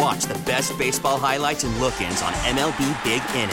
[0.00, 3.50] Watch the best baseball highlights and look ins on MLB Big Inning.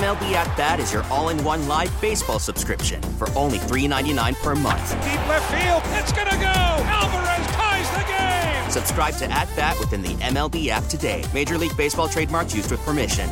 [0.00, 4.54] MLB At Bat is your all in one live baseball subscription for only $3.99 per
[4.54, 4.92] month.
[5.04, 6.46] Deep left field, it's going to go.
[6.46, 8.70] Alvarez ties the game.
[8.70, 11.22] Subscribe to At Bat within the MLB app today.
[11.34, 13.28] Major League Baseball trademarks used with permission.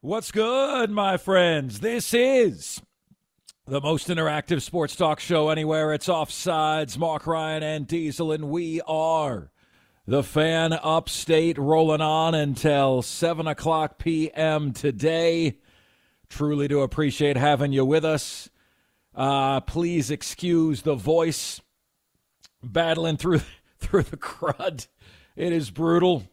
[0.00, 1.80] What's good, my friends?
[1.80, 2.80] This is
[3.66, 5.92] the most interactive sports talk show anywhere.
[5.92, 9.50] It's Offsides, Mark Ryan and Diesel, and we are
[10.08, 14.72] the fan upstate rolling on until 7 o'clock p.m.
[14.72, 15.58] today.
[16.30, 18.48] Truly do appreciate having you with us.
[19.14, 21.60] Uh, please excuse the voice
[22.62, 23.42] battling through
[23.78, 24.88] through the crud.
[25.36, 26.24] It is brutal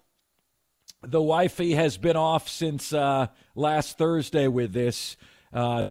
[1.02, 5.18] the wifey has been off since uh, last Thursday with this
[5.52, 5.90] uh,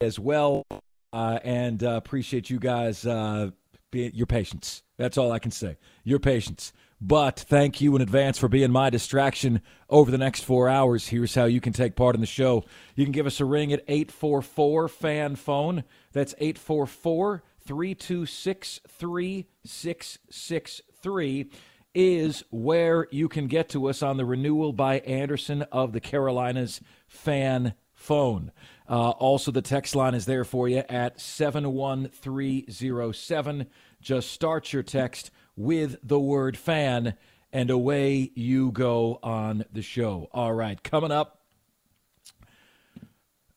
[0.00, 0.66] as well,
[1.12, 3.50] uh, and uh, appreciate you guys uh,
[3.92, 4.82] your patience.
[4.96, 5.76] That's all I can say.
[6.04, 6.72] Your patience.
[7.00, 11.08] But thank you in advance for being my distraction over the next four hours.
[11.08, 12.64] Here's how you can take part in the show.
[12.94, 15.84] You can give us a ring at 844 fan phone.
[16.12, 21.50] That's 844 326 3663
[21.92, 26.80] is where you can get to us on the renewal by Andersen of the Carolinas
[27.08, 27.74] fan
[28.10, 28.50] phone.
[28.88, 33.66] Uh, also, the text line is there for you at 71307.
[34.00, 37.14] Just start your text with the word fan,
[37.52, 40.28] and away you go on the show.
[40.32, 41.42] All right, coming up.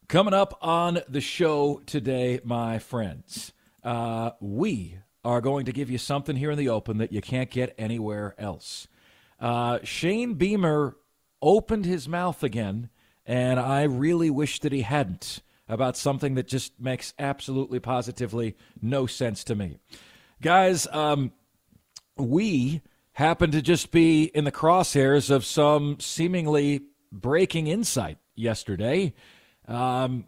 [0.07, 3.53] Coming up on the show today, my friends,
[3.83, 7.49] uh, we are going to give you something here in the open that you can't
[7.49, 8.87] get anywhere else.
[9.39, 10.95] Uh, Shane Beamer
[11.41, 12.91] opened his mouth again,
[13.25, 19.05] and I really wish that he hadn't about something that just makes absolutely positively no
[19.05, 19.77] sense to me.
[20.41, 21.31] Guys, um,
[22.17, 22.81] we
[23.13, 29.13] happen to just be in the crosshairs of some seemingly breaking insight yesterday.
[29.67, 30.25] Um,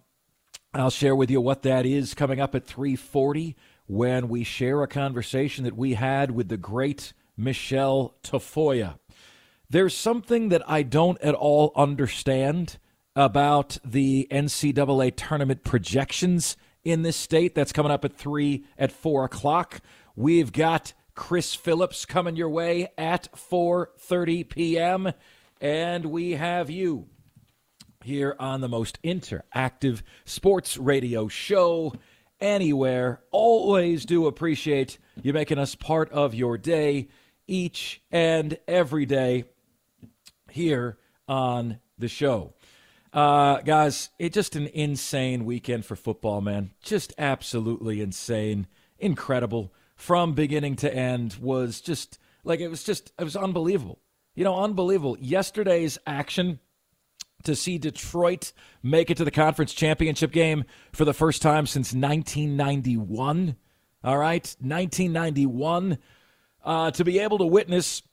[0.73, 3.55] I'll share with you what that is coming up at 340
[3.87, 8.99] when we share a conversation that we had with the great Michele Tafoya.
[9.69, 12.77] There's something that I don't at all understand
[13.15, 17.55] about the NCAA tournament projections in this state.
[17.55, 19.81] That's coming up at three at four o'clock.
[20.15, 25.13] We've got Chris Phillips coming your way at 4:30 p.m.
[25.61, 27.07] and we have you
[28.03, 31.93] here on the most interactive sports radio show
[32.39, 33.21] anywhere.
[33.31, 37.07] Always do appreciate you making us part of your day
[37.47, 39.45] each and every day
[40.51, 40.97] here
[41.27, 42.54] on the show.
[43.15, 46.71] Uh, guys, it's just an insane weekend for football, man.
[46.83, 48.67] Just absolutely insane.
[48.99, 49.73] Incredible.
[49.95, 53.99] From beginning to end was just like it was just it was unbelievable.
[54.35, 55.15] You know, unbelievable.
[55.21, 56.59] Yesterday's action
[57.43, 58.51] to see Detroit
[58.83, 63.55] make it to the conference championship game for the first time since 1991.
[64.03, 65.99] All right, 1991.
[66.65, 68.03] Uh, to be able to witness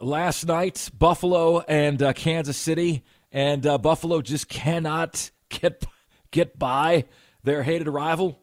[0.00, 5.84] last night Buffalo and uh, Kansas City, and uh, Buffalo just cannot get
[6.30, 7.04] get by
[7.42, 8.40] their hated rival.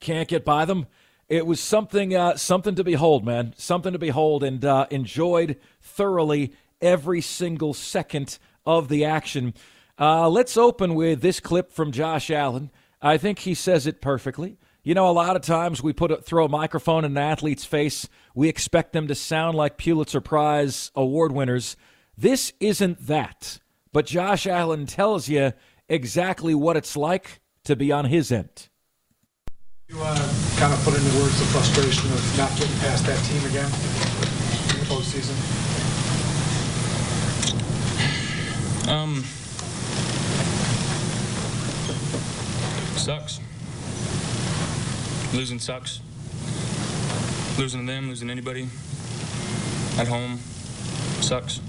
[0.00, 0.86] Can't get by them.
[1.28, 3.54] It was something uh, something to behold, man.
[3.56, 9.54] Something to behold, and uh, enjoyed thoroughly every single second of the action.
[9.98, 12.70] Uh, let's open with this clip from Josh Allen.
[13.02, 14.58] I think he says it perfectly.
[14.82, 17.66] You know, a lot of times we put a, throw a microphone in an athlete's
[17.66, 21.76] face, we expect them to sound like Pulitzer Prize award winners.
[22.20, 23.60] This isn't that.
[23.94, 25.54] But Josh Allen tells you
[25.88, 28.68] exactly what it's like to be on his end.
[29.88, 30.16] You uh,
[30.58, 34.80] kind of put into words the frustration of not getting past that team again in
[34.80, 35.34] the postseason.
[38.86, 39.24] Um,
[42.98, 43.40] sucks.
[45.32, 46.00] losing sucks.
[47.58, 48.68] Losing them, losing anybody
[49.96, 50.38] at home
[51.22, 51.62] sucks.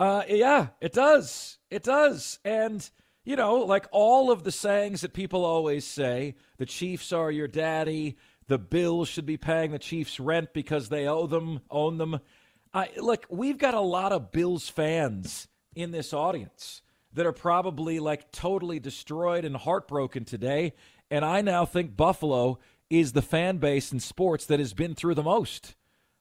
[0.00, 1.58] Uh, yeah, it does.
[1.70, 2.38] It does.
[2.42, 2.88] And,
[3.22, 7.48] you know, like all of the sayings that people always say the Chiefs are your
[7.48, 8.16] daddy,
[8.46, 12.20] the Bills should be paying the Chiefs rent because they owe them, own them.
[12.72, 16.80] I, look, we've got a lot of Bills fans in this audience
[17.12, 20.72] that are probably like totally destroyed and heartbroken today.
[21.10, 22.58] And I now think Buffalo
[22.90, 25.76] is the fan base in sports that has been through the most,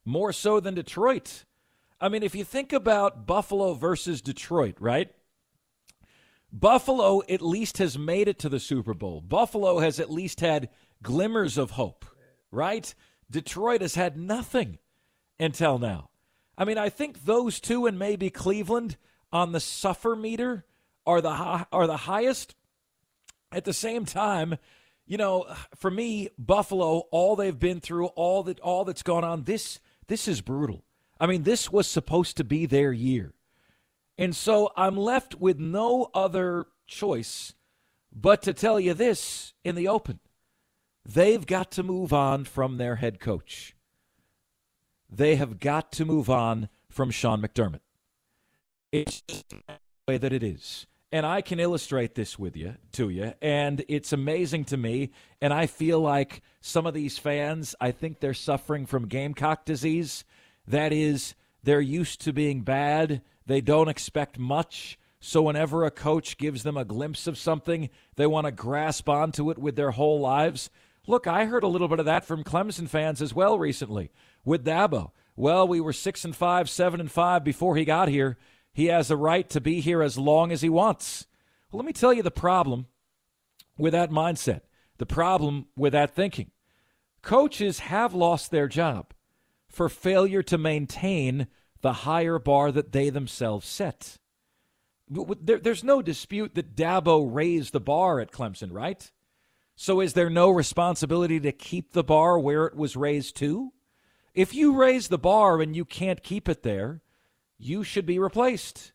[0.06, 1.46] more so than Detroit.
[2.00, 5.12] I mean, if you think about Buffalo versus Detroit, right?
[6.54, 9.22] Buffalo at least has made it to the Super Bowl.
[9.22, 10.70] Buffalo has at least had
[11.04, 12.06] glimmers of hope,
[12.52, 12.94] right?
[13.30, 14.78] Detroit has had nothing
[15.40, 16.10] until now.
[16.58, 18.98] I mean, I think those two and maybe Cleveland
[19.32, 20.66] on the suffer meter
[21.06, 22.56] are the are the highest.
[23.52, 24.58] At the same time,
[25.10, 29.44] you know, for me, Buffalo, all they've been through, all that all that's gone on,
[29.44, 30.86] this this is brutal.
[31.20, 33.34] I mean, this was supposed to be their year.
[34.20, 37.56] And so I'm left with no other choice
[38.14, 40.20] but to tell you this in the open.
[41.04, 43.76] They've got to move on from their head coach.
[45.10, 47.82] They have got to move on from Sean McDermott.
[48.92, 50.86] It's the way that it is.
[51.12, 55.12] And I can illustrate this with you, to you, and it's amazing to me.
[55.42, 60.24] And I feel like some of these fans, I think they're suffering from Gamecock disease.
[60.68, 61.34] That is,
[61.64, 63.24] they're used to being bad.
[63.48, 65.00] They don't expect much.
[65.20, 69.50] So whenever a coach gives them a glimpse of something, they want to grasp onto
[69.50, 70.70] it with their whole lives.
[71.08, 74.12] Look, I heard a little bit of that from Clemson fans as well recently
[74.46, 75.10] with Dabo.
[75.36, 78.38] Well, we were six and five, seven and five before he got here.
[78.74, 81.26] He has the right to be here as long as he wants.
[81.72, 82.88] Well, let me tell you the problem
[83.78, 84.62] with that mindset,
[84.98, 86.52] the problem with that thinking.
[87.22, 89.14] Coaches have lost their job
[89.68, 91.48] for failure to maintain
[91.82, 94.18] the higher bar that they themselves set.
[95.10, 99.12] There, there's no dispute that Dabo raised the bar at Clemson, right?
[99.76, 103.72] So is there no responsibility to keep the bar where it was raised to?
[104.34, 107.02] If you raise the bar and you can't keep it there,
[107.60, 108.94] you should be replaced.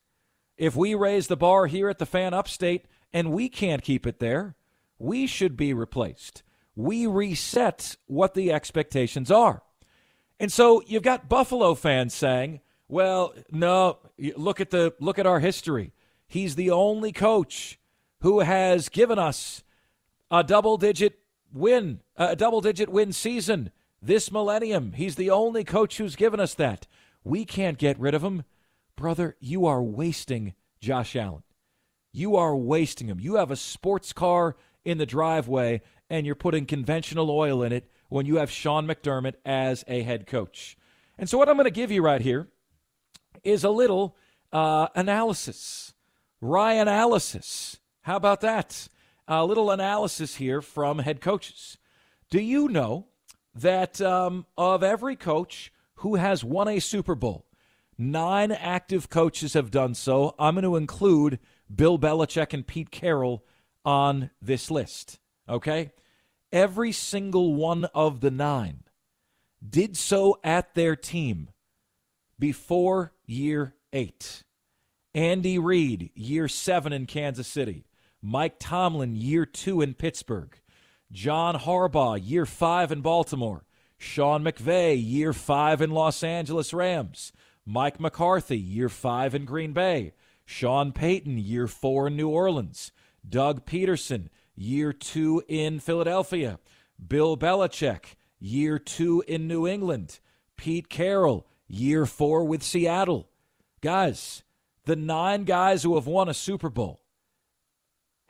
[0.56, 4.18] If we raise the bar here at the fan upstate and we can't keep it
[4.18, 4.56] there,
[4.98, 6.42] we should be replaced.
[6.74, 9.62] We reset what the expectations are.
[10.40, 13.98] And so you've got Buffalo fans saying, "Well, no,
[14.36, 15.92] look at the look at our history.
[16.26, 17.78] He's the only coach
[18.20, 19.62] who has given us
[20.30, 21.20] a double-digit
[21.52, 23.70] win, a double-digit win season
[24.02, 24.92] this millennium.
[24.92, 26.86] He's the only coach who's given us that.
[27.22, 28.44] We can't get rid of him.
[28.96, 31.42] Brother, you are wasting Josh Allen.
[32.12, 33.18] You are wasting him.
[33.18, 37.90] You have a sports car in the driveway and you're putting conventional oil in it
[38.08, 40.76] when you have Sean McDermott as a head coach.
[41.18, 42.48] And so, what I'm going to give you right here
[43.42, 44.16] is a little
[44.52, 45.94] uh, analysis,
[46.40, 47.78] Ryan analysis.
[48.02, 48.88] How about that?
[49.26, 51.78] A little analysis here from head coaches.
[52.30, 53.06] Do you know
[53.54, 57.46] that um, of every coach who has won a Super Bowl,
[57.98, 60.34] nine active coaches have done so.
[60.38, 61.38] I'm going to include
[61.74, 63.44] Bill Belichick and Pete Carroll
[63.84, 65.18] on this list.
[65.48, 65.92] Okay?
[66.52, 68.84] Every single one of the nine
[69.66, 71.50] did so at their team
[72.38, 74.44] before year eight.
[75.14, 77.86] Andy Reid, year seven in Kansas City.
[78.20, 80.58] Mike Tomlin, year two in Pittsburgh.
[81.12, 83.64] John Harbaugh, year five in Baltimore.
[83.96, 87.32] Sean McVay, year five in Los Angeles Rams.
[87.66, 90.12] Mike McCarthy, year five in Green Bay.
[90.44, 92.92] Sean Payton, year four in New Orleans.
[93.26, 96.58] Doug Pederson, year two in Philadelphia.
[97.06, 100.20] Bill Belichick, year two in New England.
[100.56, 103.28] Pete Carroll, year four with Seattle.
[103.80, 104.42] Guys,
[104.84, 107.00] the nine guys who have won a Super Bowl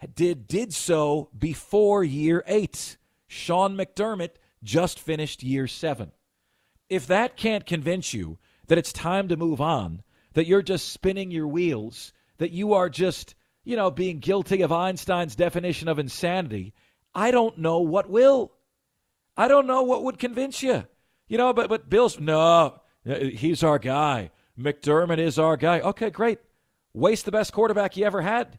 [0.06, 2.96] did did so before year eight.
[3.26, 6.12] Sean McDermott just finished year seven.
[6.88, 10.02] If that can't convince you that it's time to move on,
[10.34, 14.72] that you're just spinning your wheels, that you are just, you know, being guilty of
[14.72, 16.74] Einstein's definition of insanity,
[17.14, 18.52] I don't know what will.
[19.36, 20.84] I don't know what would convince you.
[21.28, 24.30] You know, but but Bill's no, he's our guy.
[24.58, 25.80] McDermott is our guy.
[25.80, 26.38] Okay, great.
[26.92, 28.58] Waste the best quarterback you ever had.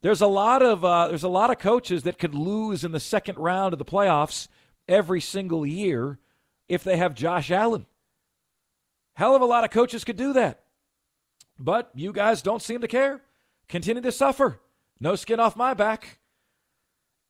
[0.00, 3.00] There's a lot of uh, there's a lot of coaches that could lose in the
[3.00, 4.48] second round of the playoffs
[4.86, 6.18] every single year
[6.68, 7.86] if they have Josh Allen.
[9.18, 10.60] Hell of a lot of coaches could do that.
[11.58, 13.20] But you guys don't seem to care.
[13.68, 14.60] continue to suffer.
[15.00, 16.20] No skin off my back.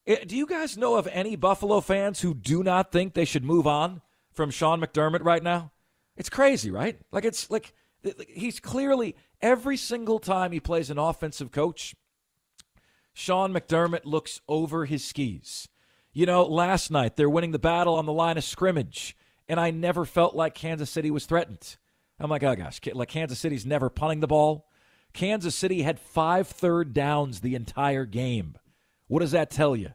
[0.04, 3.42] It, do you guys know of any Buffalo fans who do not think they should
[3.42, 4.02] move on
[4.35, 5.73] from Sean McDermott right now?
[6.14, 7.00] It's crazy, right?
[7.11, 7.73] Like it's like
[8.28, 11.95] he's clearly every single time he plays an offensive coach,
[13.14, 15.68] Sean McDermott looks over his skis.
[16.12, 19.16] You know, last night they're winning the battle on the line of scrimmage,
[19.49, 21.76] and I never felt like Kansas City was threatened.
[22.21, 24.69] I'm like, oh gosh, like Kansas City's never punting the ball.
[25.12, 28.57] Kansas City had five third downs the entire game.
[29.07, 29.93] What does that tell you?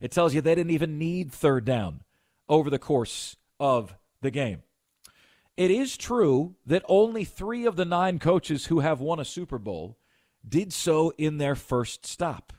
[0.00, 2.02] It tells you they didn't even need third down
[2.48, 4.62] over the course of the game.
[5.56, 9.58] It is true that only three of the nine coaches who have won a Super
[9.58, 9.98] Bowl
[10.46, 12.52] did so in their first stop.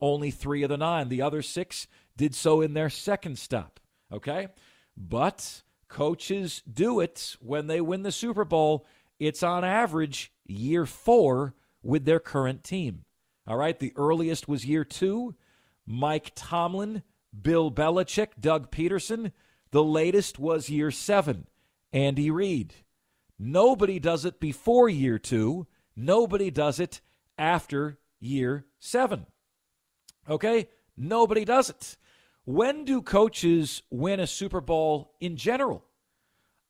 [0.00, 1.08] Only three of the nine.
[1.08, 1.86] The other six
[2.16, 3.80] did so in their second stop.
[4.12, 4.48] Okay?
[4.96, 5.62] But
[5.96, 8.86] coaches do it when they win the Super Bowl.
[9.18, 13.06] It's on average year four with their current team.
[13.46, 13.78] All right?
[13.78, 15.36] The earliest was year two.
[15.86, 17.02] Mike Tomlin,
[17.40, 19.32] Bill Belichick, Doug Pederson.
[19.70, 21.46] The latest was year seven.
[21.94, 22.74] Andy Reid.
[23.38, 25.66] Nobody does it before year two.
[25.96, 27.00] Nobody does it
[27.38, 29.24] after year seven.
[30.28, 30.68] Okay?
[30.94, 31.96] Nobody does it.
[32.44, 35.85] When do coaches win a Super Bowl in general?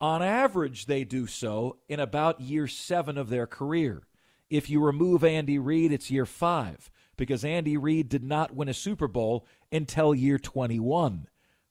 [0.00, 4.02] On average, they do so in about year seven of their career.
[4.50, 8.74] If you remove Andy Reid, it's year five because Andy Reid did not win a
[8.74, 11.28] Super Bowl until year 21.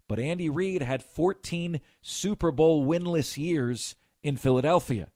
[0.08, 5.10] But Andy Reid had 14 Super Bowl winless years in Philadelphia.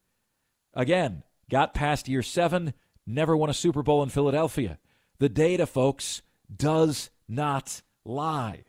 [0.73, 2.73] Again, got past year seven,
[3.05, 4.77] never won a Super Bowl in Philadelphia.
[5.17, 6.21] The data, folks,
[6.55, 8.63] does not lie.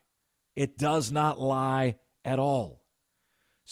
[0.56, 2.79] It does not lie at all.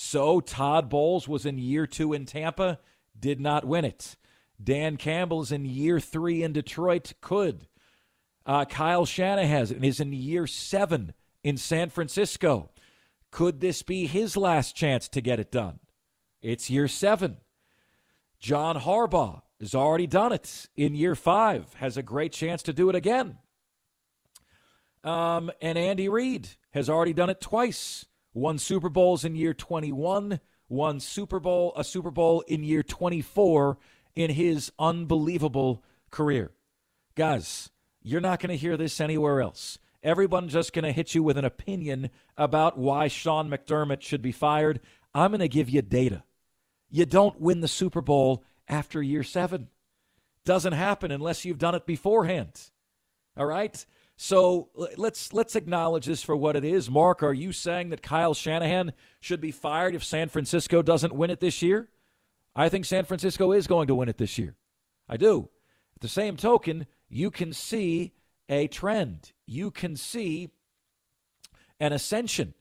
[0.01, 2.79] So Todd Bowles was in year two in Tampa,
[3.19, 4.15] did not win it.
[4.63, 7.67] Dan Campbell is in year three in Detroit, could.
[8.47, 12.71] Uh, Kyle Shanahan is in year seven in San Francisco.
[13.33, 15.81] Could this be his last chance to get it done?
[16.41, 17.39] It's year seven.
[18.39, 22.89] John Harbaugh has already done it in year five, has a great chance to do
[22.89, 23.39] it again.
[25.03, 28.07] Um, and Andy Reid has already done it twice.
[28.35, 33.79] Won Super Bowls in year 21, won Super Bowl a Super Bowl in year 24
[34.15, 36.53] in his unbelievable career.
[37.15, 37.71] Guys,
[38.03, 39.79] you're not going to hear this anywhere else.
[40.03, 44.33] Everyone's just going to hit you with an opinion about why Sean McDermott should be
[44.33, 44.81] fired.
[45.15, 46.23] I'm going to give you data.
[46.91, 49.69] You don't win the Super Bowl after year seven.
[50.45, 52.71] Doesn't happen unless you've done it beforehand.
[53.37, 53.85] All right?
[54.21, 56.91] So let's let's acknowledge this for what it is.
[56.91, 61.31] Mark, are you saying that Kyle Shanahan should be fired if San Francisco doesn't win
[61.31, 61.89] it this year?
[62.55, 64.57] I think San Francisco is going to win it this year.
[65.09, 65.51] I do.
[65.95, 68.13] At the same token, you can see
[68.49, 69.31] a trend.
[69.47, 70.51] You can see
[71.79, 72.55] an ascension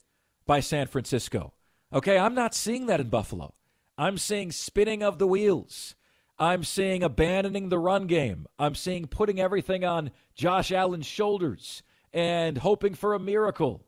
[0.46, 1.54] by San Francisco.
[1.92, 3.56] Okay, I'm not seeing that in Buffalo.
[3.98, 5.96] I'm seeing spinning of the wheels.
[6.40, 8.48] I'm seeing abandoning the run game.
[8.60, 11.82] I'm seeing putting everything on Josh Allen's shoulders
[12.14, 13.84] and hoping for a miracle.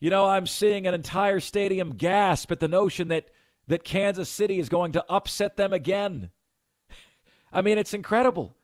[0.00, 3.28] You know, I'm seeing an entire stadium gasp at the notion that
[3.68, 6.30] that Kansas City is going to upset them again.
[7.52, 8.56] I mean, it's incredible.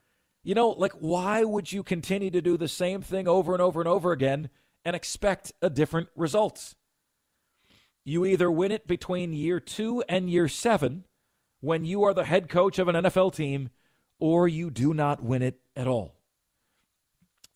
[0.45, 3.81] You know, like, why would you continue to do the same thing over and over
[3.81, 4.51] and over again
[4.85, 6.75] and expect a different result?
[8.05, 11.05] You either win it between year two and year seven
[11.63, 13.71] when you are the head coach of an NFL team,
[14.19, 16.17] or you do not win it at all.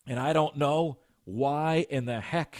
[0.07, 2.57] And I don't know why in the heck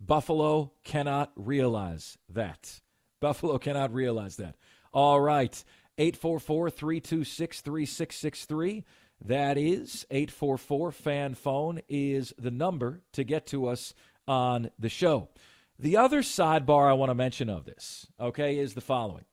[0.00, 2.80] Buffalo cannot realize that.
[3.20, 4.54] Buffalo cannot realize that.
[4.92, 5.62] All right.
[5.98, 8.84] 844 326 3663.
[9.24, 13.94] That is 844 fan phone is the number to get to us
[14.28, 15.28] on the show.
[15.76, 19.24] The other sidebar I want to mention of this, okay, is the following.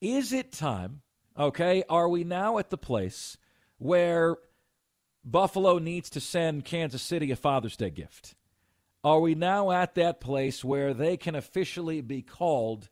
[0.00, 1.02] Is it time,
[1.38, 3.36] okay, are we now at the place
[3.76, 4.36] where
[5.24, 8.34] Buffalo needs to send Kansas City a Father's Day gift?
[9.04, 12.88] Are we now at that place where they can officially be called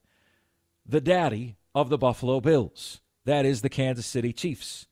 [0.85, 3.01] the daddy of the Buffalo Bills?
[3.25, 4.87] That is the Kansas City Chiefs.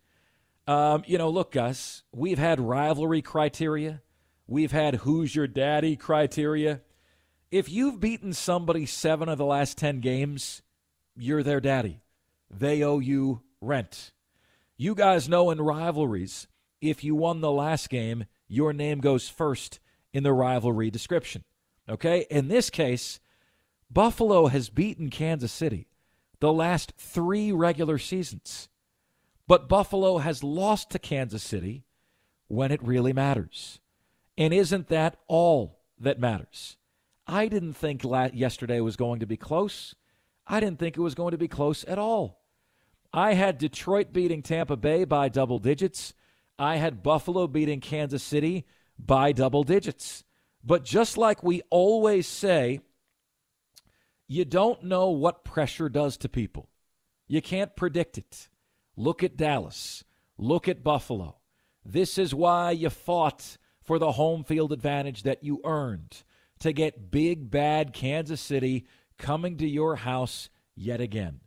[0.66, 4.02] Um, you know, look, Gus, we've had rivalry criteria.
[4.46, 6.80] We've had who's your daddy criteria.
[7.50, 10.62] If you've beaten somebody seven of the last 10 games,
[11.14, 12.00] you're their daddy.
[12.50, 14.12] They owe you rent.
[14.76, 16.46] You guys know in rivalries,
[16.80, 19.80] if you won the last game, your name goes first
[20.12, 21.44] in the rivalry description.
[21.88, 22.26] Okay?
[22.30, 23.20] In this case,
[23.90, 25.88] Buffalo has beaten Kansas City
[26.40, 28.68] the last three regular seasons.
[29.48, 31.84] But Buffalo has lost to Kansas City
[32.48, 33.80] when it really matters.
[34.36, 36.76] And isn't that all that matters?
[37.26, 39.94] I didn't think yesterday was going to be close.
[40.46, 42.40] I didn't think it was going to be close at all.
[43.12, 46.14] I had Detroit beating Tampa Bay by double digits.
[46.58, 48.66] I had Buffalo beating Kansas City
[48.98, 50.24] by double digits.
[50.64, 52.80] But just like we always say,
[54.28, 56.68] you don't know what pressure does to people.
[57.28, 58.48] You can't predict it.
[58.96, 60.04] Look at Dallas.
[60.38, 61.36] Look at Buffalo.
[61.84, 66.24] This is why you fought for the home field advantage that you earned
[66.58, 68.86] to get big, bad Kansas City
[69.18, 71.40] coming to your house yet again.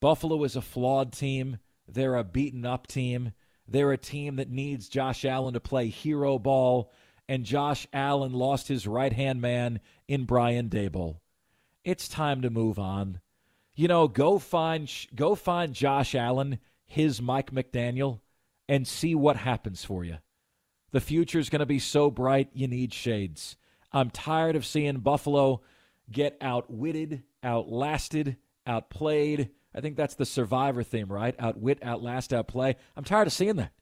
[0.00, 1.58] Buffalo is a flawed team.
[1.86, 3.32] They're a beaten up team.
[3.66, 6.90] They're a team that needs Josh Allen to play hero ball,
[7.28, 11.18] and Josh Allen lost his right hand man in Brian Daboll.
[11.84, 13.20] It's time to move on.
[13.74, 18.20] You know, go find go find Josh Allen, his Mike McDaniel,
[18.68, 20.18] and see what happens for you.
[20.90, 23.56] The future is going to be so bright, you need shades.
[23.92, 25.60] I'm tired of seeing Buffalo
[26.10, 28.36] get outwitted, outlasted,
[28.66, 29.50] outplayed.
[29.74, 31.34] I think that's the survivor theme, right?
[31.38, 32.76] Outwit, outlast, outplay.
[32.96, 33.72] I'm tired of seeing that.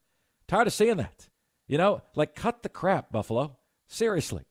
[0.49, 1.29] Tired of seeing that.
[1.67, 3.57] You know, like cut the crap, Buffalo.
[3.89, 4.45] Seriously.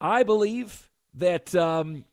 [0.00, 2.04] I believe that um,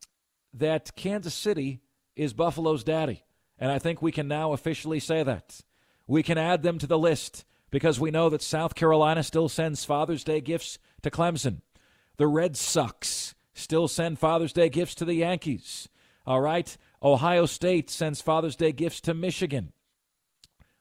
[0.54, 1.82] that Kansas City
[2.16, 3.24] is Buffalo's daddy.
[3.60, 5.62] And I think we can now officially say that.
[6.06, 9.84] We can add them to the list because we know that South Carolina still sends
[9.84, 11.62] Father's Day gifts to Clemson.
[12.18, 15.90] The Red Sox still send Father's Day gifts to the Yankees.
[16.26, 16.78] All right.
[17.02, 19.74] Ohio State sends Father's Day gifts to Michigan.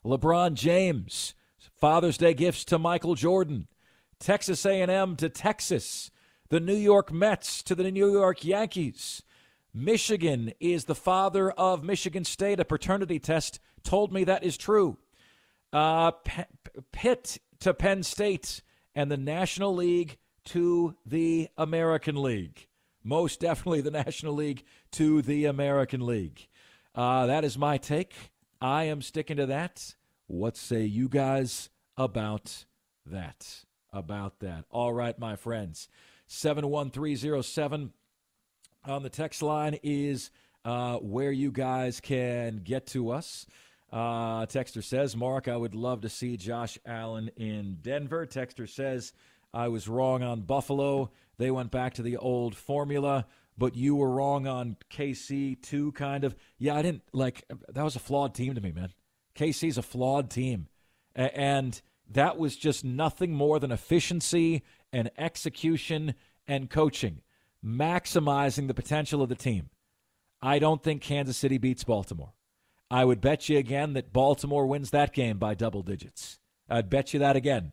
[0.05, 1.35] LeBron James,
[1.75, 3.69] Father's Day gifts to Michael Jordan.
[4.19, 6.11] Texas A&M to Texas.
[6.49, 9.23] The New York Mets to the New York Yankees.
[9.75, 12.61] Michigan is the father of Michigan State.
[12.61, 14.97] A paternity test told me that is true.
[15.73, 16.13] Uh,
[16.93, 18.63] Pitt to Penn State,
[18.95, 22.67] and the National League to the American League.
[23.05, 26.49] Most definitely the National League to the American League.
[26.95, 28.15] Uh, that is my take.
[28.61, 29.95] I am sticking to that.
[30.27, 32.65] What say you guys about
[33.05, 33.65] that?
[33.93, 34.65] About that.
[34.71, 35.89] All right, my friends.
[36.27, 37.93] 71307
[38.85, 40.31] on the text line is
[40.65, 43.47] uh, where you guys can get to us.
[43.93, 48.27] Uh, Texter says, Mark, I would love to see Josh Allen in Denver.
[48.27, 49.13] Texter says,
[49.53, 51.11] I was wrong on Buffalo.
[51.39, 53.27] They went back to the old formula,
[53.59, 56.37] but you were wrong on KC too, kind of.
[56.59, 58.93] Yeah, I didn't like that was a flawed team to me, man.
[59.35, 60.69] KC's a flawed team.
[61.15, 61.81] And
[62.11, 66.15] that was just nothing more than efficiency and execution
[66.47, 67.23] and coaching,
[67.65, 69.71] maximizing the potential of the team.
[70.43, 72.35] I don't think Kansas City beats Baltimore.
[72.91, 76.39] I would bet you again that Baltimore wins that game by double digits.
[76.69, 77.73] I'd bet you that again.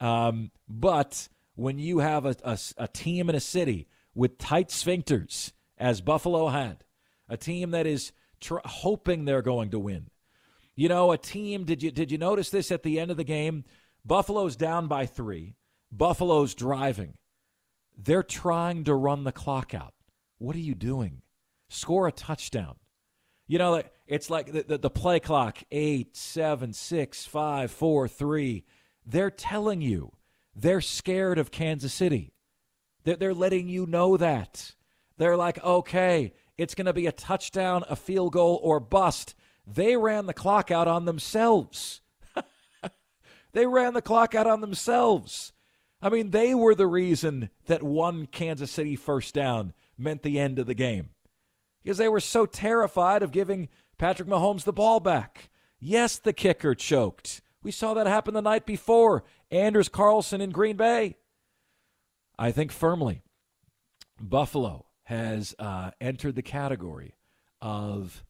[0.00, 5.52] Um, but when you have a, a, a team in a city with tight sphincters,
[5.76, 6.84] as Buffalo had,
[7.28, 10.10] a team that is tr- hoping they're going to win.
[10.74, 11.64] You know, a team.
[11.64, 13.64] Did you did you notice this at the end of the game?
[14.04, 15.56] Buffalo's down by three.
[15.90, 17.14] Buffalo's driving.
[17.96, 19.94] They're trying to run the clock out.
[20.38, 21.22] What are you doing?
[21.68, 22.76] Score a touchdown.
[23.48, 28.64] You know, it's like the, the, the, play clock eight, seven, six, five, four, three.
[29.10, 30.12] They're telling you
[30.54, 32.34] they're scared of Kansas City.
[33.04, 34.74] They're, they're letting you know that.
[35.16, 39.34] They're like, okay, it's going to be a touchdown, a field goal, or bust.
[39.66, 42.02] They ran the clock out on themselves.
[43.52, 45.54] they ran the clock out on themselves.
[46.02, 50.58] I mean, they were the reason that one Kansas City first down meant the end
[50.58, 51.10] of the game
[51.82, 55.48] because they were so terrified of giving Patrick Mahomes the ball back.
[55.80, 57.40] Yes, the kicker choked.
[57.62, 59.24] We saw that happen the night before.
[59.50, 61.16] Anders Carlson in Green Bay.
[62.38, 63.22] I think firmly
[64.20, 67.16] Buffalo has uh, entered the category
[67.60, 68.24] of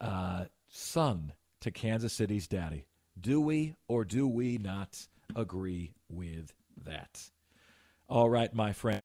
[0.00, 2.86] uh, son to Kansas City's daddy.
[3.18, 6.52] Do we or do we not agree with
[6.84, 7.30] that?
[8.08, 9.00] All right, my friend.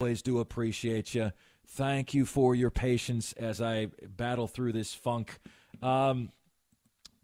[0.00, 1.32] Always do appreciate you.
[1.66, 5.38] Thank you for your patience as I battle through this funk.
[5.82, 6.30] Um,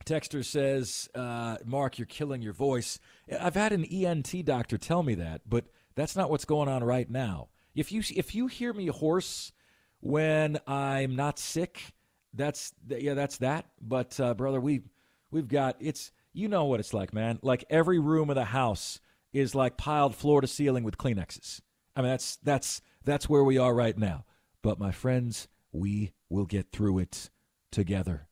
[0.04, 2.98] Texter says, uh, Mark, you're killing your voice.
[3.40, 5.64] I've had an ENT doctor tell me that, but
[5.94, 7.48] that's not what's going on right now.
[7.74, 9.52] If you if you hear me hoarse
[10.00, 11.94] when I'm not sick,
[12.32, 13.66] that's yeah, that's that.
[13.80, 14.82] But uh, brother, we
[15.30, 17.38] we've got it's you know what it's like, man.
[17.42, 19.00] Like every room of the house
[19.32, 21.60] is like piled floor to ceiling with Kleenexes.
[21.96, 24.24] I mean, that's that's that's where we are right now.
[24.62, 27.30] But my friends, we will get through it
[27.70, 28.28] together.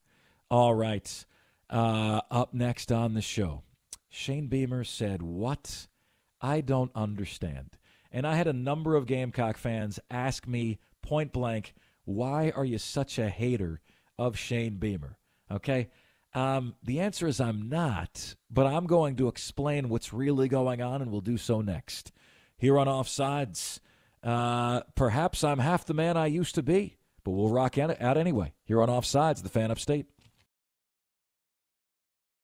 [0.50, 1.24] All right.
[1.72, 3.62] Uh, up next on the show,
[4.10, 5.86] Shane Beamer said, What?
[6.38, 7.78] I don't understand.
[8.10, 11.72] And I had a number of Gamecock fans ask me point blank,
[12.04, 13.80] Why are you such a hater
[14.18, 15.16] of Shane Beamer?
[15.50, 15.88] Okay.
[16.34, 21.00] Um, the answer is I'm not, but I'm going to explain what's really going on,
[21.00, 22.12] and we'll do so next.
[22.58, 23.80] Here on Offsides,
[24.22, 28.52] uh, perhaps I'm half the man I used to be, but we'll rock out anyway.
[28.64, 30.06] Here on Offsides, the fan upstate.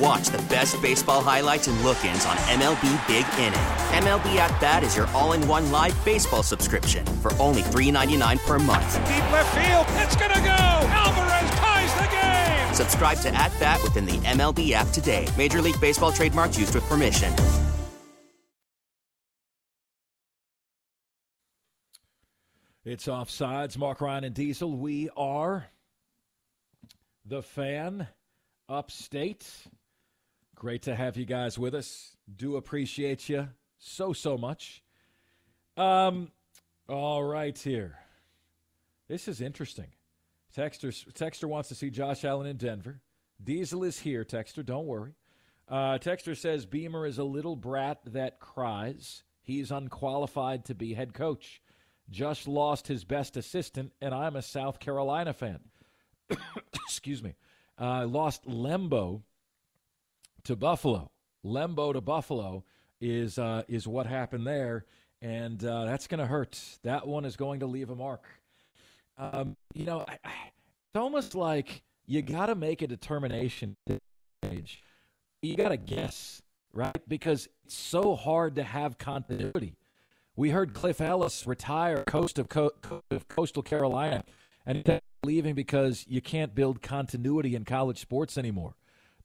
[0.00, 3.58] Watch the best baseball highlights and look ins on MLB Big Inning.
[3.98, 8.60] MLB At Bat is your all in one live baseball subscription for only $3.99 per
[8.60, 8.94] month.
[9.08, 10.54] Deep left field, it's going to go.
[10.54, 12.74] Alvarez ties the game.
[12.74, 15.26] Subscribe to At Bat within the MLB app today.
[15.36, 17.32] Major League Baseball trademarks used with permission.
[22.84, 23.76] It's offsides.
[23.76, 24.76] Mark Ryan and Diesel.
[24.76, 25.66] We are
[27.26, 28.06] the fan
[28.68, 29.44] upstate.
[30.58, 32.16] Great to have you guys with us.
[32.34, 34.82] Do appreciate you so so much.
[35.76, 36.32] Um,
[36.88, 38.00] all right here.
[39.06, 39.92] This is interesting.
[40.56, 43.00] Texter Texter wants to see Josh Allen in Denver.
[43.40, 44.24] Diesel is here.
[44.24, 45.14] Texter, don't worry.
[45.68, 49.22] Uh, Texter says Beamer is a little brat that cries.
[49.40, 51.62] He's unqualified to be head coach
[52.10, 55.60] just lost his best assistant, and I'm a South Carolina fan.
[56.74, 57.34] Excuse me.
[57.78, 59.22] Uh, lost Lembo
[60.44, 61.10] to Buffalo.
[61.44, 62.64] Lembo to Buffalo
[63.00, 64.84] is uh, is what happened there,
[65.22, 66.60] and uh, that's going to hurt.
[66.82, 68.24] That one is going to leave a mark.
[69.16, 70.30] Um, you know, I, I,
[70.88, 73.76] it's almost like you got to make a determination.
[75.42, 77.00] You got to guess, right?
[77.06, 79.76] Because it's so hard to have continuity.
[80.36, 82.70] We heard Cliff Ellis retire coast of, Co-
[83.10, 84.24] of coastal Carolina,
[84.64, 88.74] and leaving because you can't build continuity in college sports anymore.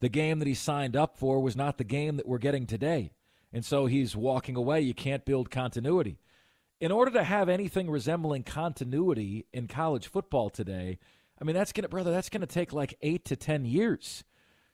[0.04, 3.14] The game that he signed up for was not the game that we're getting today,
[3.54, 4.82] and so he's walking away.
[4.82, 6.20] You can't build continuity.
[6.82, 11.00] In order to have anything resembling continuity in college football today,
[11.40, 14.26] I mean that's gonna, brother, that's gonna take like eight to ten years.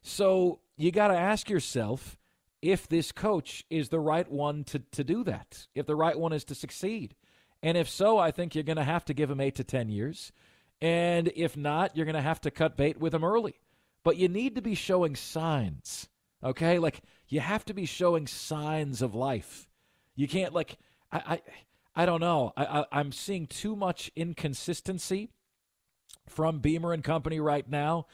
[0.02, 2.18] So you got to ask yourself
[2.64, 6.34] if this coach is the right one to, to do that, if the right one
[6.34, 7.14] is to succeed.
[7.62, 9.90] And if so, I think you're going to have to give him eight to 10
[9.90, 10.32] years.
[10.82, 13.60] And if not, you're going to have to cut bait with him early.
[14.04, 16.08] But you need to be showing signs,
[16.44, 16.80] okay?
[16.80, 19.68] Like, you have to be showing signs of life.
[20.16, 20.78] You can't, like,
[21.12, 21.42] I, I,
[22.04, 22.54] I don't know.
[22.56, 25.30] I, I, I'm seeing too much inconsistency
[26.28, 28.06] from Beamer and Company right now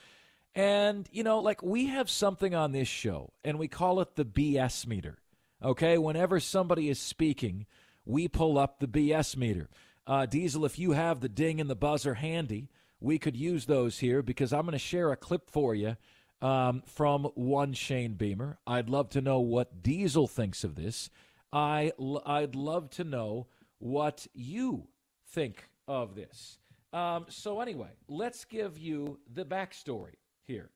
[0.55, 4.23] and, you know, like we have something on this show, and we call it the
[4.23, 5.17] BS meter.
[5.61, 5.97] Okay?
[5.97, 7.65] Whenever somebody is speaking,
[8.05, 9.69] we pull up the BS meter.
[10.07, 12.69] Uh, Diesel, if you have the ding and the buzzer handy,
[12.99, 15.97] we could use those here because I'm going to share a clip for you
[16.41, 18.57] um, from one Shane Beamer.
[18.65, 21.09] I'd love to know what Diesel thinks of this.
[21.51, 21.91] I,
[22.25, 23.47] I'd love to know
[23.79, 24.87] what you
[25.29, 26.59] think of this.
[26.93, 30.69] Um, so, anyway, let's give you the backstory here.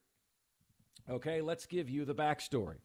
[1.09, 2.77] Okay, let's give you the backstory.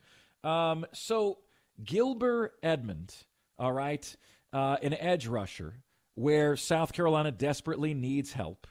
[0.44, 1.38] Um, so,
[1.83, 3.14] Gilber Edmond,
[3.59, 4.16] all right,
[4.53, 5.83] uh, an edge rusher
[6.14, 8.68] where South Carolina desperately needs help,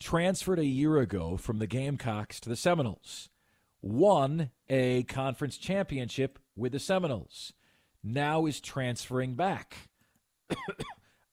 [0.00, 3.28] transferred a year ago from the Gamecocks to the Seminoles,
[3.82, 7.52] won a conference championship with the Seminoles,
[8.02, 9.76] now is transferring back.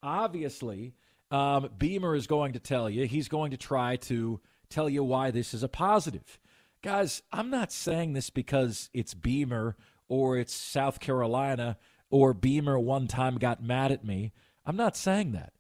[0.03, 0.93] Obviously,
[1.31, 5.31] um, Beamer is going to tell you he's going to try to tell you why
[5.31, 6.39] this is a positive.
[6.81, 9.75] Guys, I'm not saying this because it's Beamer
[10.07, 11.77] or it's South Carolina
[12.09, 14.33] or Beamer one time got mad at me.
[14.65, 15.53] I'm not saying that.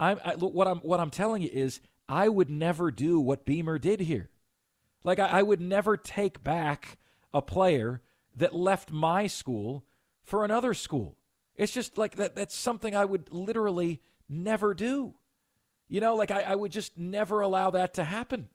[0.00, 3.78] I'm I, what I'm what I'm telling you is I would never do what Beamer
[3.78, 4.30] did here.
[5.02, 6.98] Like I, I would never take back
[7.32, 8.02] a player
[8.36, 9.84] that left my school
[10.22, 11.16] for another school.
[11.56, 15.14] It's just like that that's something I would literally never do.
[15.88, 18.48] You know, like I, I would just never allow that to happen.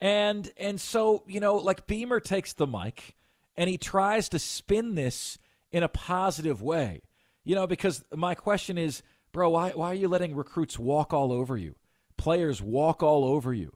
[0.00, 3.14] And and so, you know, like Beamer takes the mic
[3.56, 5.38] and he tries to spin this
[5.70, 7.02] in a positive way.
[7.44, 11.32] You know, because my question is, bro, why why are you letting recruits walk all
[11.32, 11.76] over you?
[12.16, 13.72] Players walk all over you.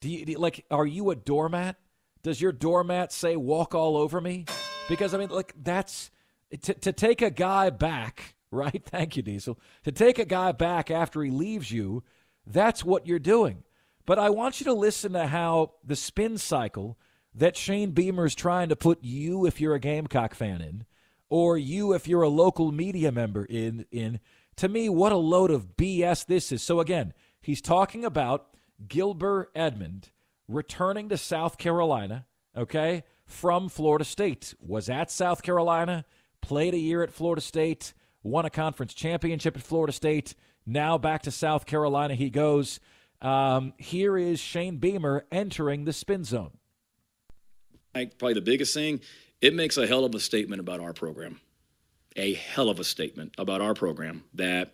[0.00, 1.76] Do you, do you like are you a doormat?
[2.22, 4.46] Does your doormat say walk all over me?
[4.88, 6.10] Because I mean, like that's
[6.62, 8.82] to, to take a guy back, right?
[8.84, 9.58] Thank you, Diesel.
[9.84, 12.02] To take a guy back after he leaves you,
[12.46, 13.62] that's what you're doing.
[14.04, 16.96] But I want you to listen to how the spin cycle
[17.34, 20.86] that Shane Beamer is trying to put you, if you're a Gamecock fan, in,
[21.28, 23.84] or you, if you're a local media member, in.
[23.90, 24.20] In
[24.56, 26.62] to me, what a load of BS this is.
[26.62, 27.12] So again,
[27.46, 28.48] he's talking about
[28.88, 30.10] Gilber Edmond
[30.48, 32.26] returning to South Carolina.
[32.56, 36.04] Okay, from Florida State was at South Carolina,
[36.40, 40.34] played a year at Florida State, won a conference championship at Florida State.
[40.66, 42.80] Now back to South Carolina he goes.
[43.22, 46.50] Um, here is Shane Beamer entering the spin zone.
[47.94, 49.00] I think Probably the biggest thing,
[49.40, 51.40] it makes a hell of a statement about our program.
[52.16, 54.72] A hell of a statement about our program that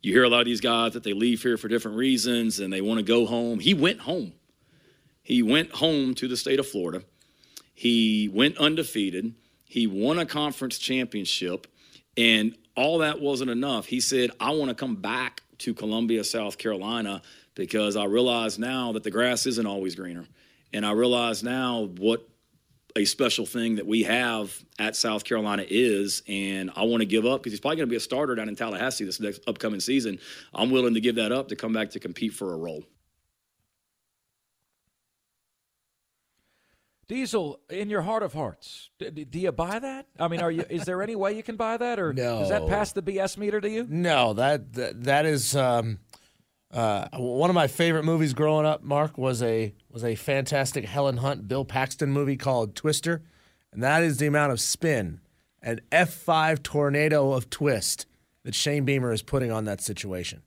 [0.00, 2.72] you hear a lot of these guys that they leave here for different reasons and
[2.72, 3.58] they want to go home.
[3.58, 4.32] He went home.
[5.22, 7.02] He went home to the state of Florida.
[7.74, 9.34] He went undefeated.
[9.64, 11.66] He won a conference championship.
[12.16, 13.86] And all that wasn't enough.
[13.86, 17.22] He said, I want to come back to Columbia, South Carolina,
[17.54, 20.26] because I realize now that the grass isn't always greener.
[20.72, 22.28] And I realize now what
[22.96, 27.26] a special thing that we have at South Carolina is, and I want to give
[27.26, 29.80] up because he's probably going to be a starter down in Tallahassee this next upcoming
[29.80, 30.18] season.
[30.54, 32.84] I'm willing to give that up to come back to compete for a role.
[37.08, 40.08] Diesel, in your heart of hearts, do, do you buy that?
[40.20, 40.64] I mean, are you?
[40.68, 42.40] Is there any way you can buy that, or no.
[42.40, 43.86] does that pass the BS meter to you?
[43.88, 46.00] No, that that, that is um,
[46.70, 48.82] uh, one of my favorite movies growing up.
[48.82, 53.22] Mark was a was a fantastic Helen Hunt, Bill Paxton movie called Twister,
[53.72, 55.20] and that is the amount of spin,
[55.62, 58.06] an F five tornado of twist
[58.44, 60.42] that Shane Beamer is putting on that situation.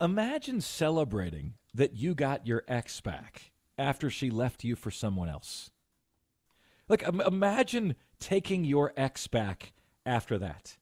[0.00, 5.70] Imagine celebrating that you got your ex back after she left you for someone else.
[6.88, 9.72] Like, imagine taking your ex back
[10.06, 10.78] after that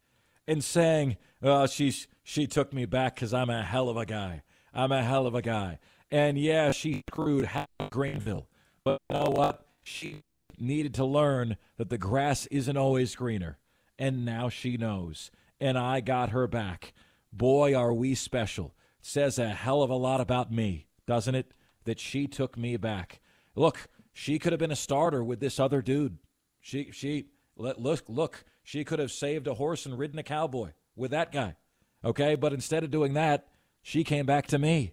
[0.48, 4.42] and saying, "Oh, she's she took me back because I'm a hell of a guy.
[4.74, 5.78] I'm a hell of a guy."
[6.10, 8.48] And yeah, she screwed half Greenville,
[8.82, 9.64] but you know what?
[9.84, 10.22] She
[10.58, 13.58] needed to learn that the grass isn't always greener,
[13.96, 15.30] and now she knows.
[15.60, 16.92] And I got her back.
[17.32, 21.52] Boy, are we special says a hell of a lot about me, doesn't it?
[21.84, 23.20] That she took me back.
[23.54, 26.18] Look, she could have been a starter with this other dude.
[26.60, 31.10] She she look look, she could have saved a horse and ridden a cowboy with
[31.12, 31.56] that guy.
[32.04, 33.48] Okay, but instead of doing that,
[33.82, 34.92] she came back to me.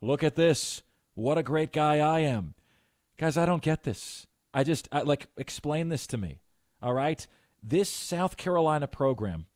[0.00, 0.82] Look at this.
[1.14, 2.54] What a great guy I am.
[3.16, 4.26] Guys, I don't get this.
[4.52, 6.40] I just I, like explain this to me.
[6.82, 7.26] All right?
[7.62, 9.46] This South Carolina program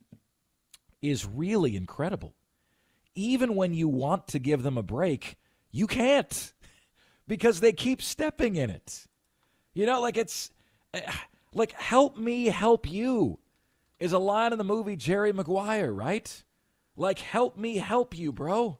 [1.03, 2.35] is really incredible
[3.15, 5.37] even when you want to give them a break,
[5.71, 6.53] you can't
[7.29, 9.07] because they keep stepping in it.
[9.75, 10.51] You know, like it's
[10.95, 11.01] eh,
[11.55, 13.39] like help me help you
[14.03, 16.43] is a line in the movie Jerry Maguire, right?
[16.97, 18.79] Like help me help you, bro.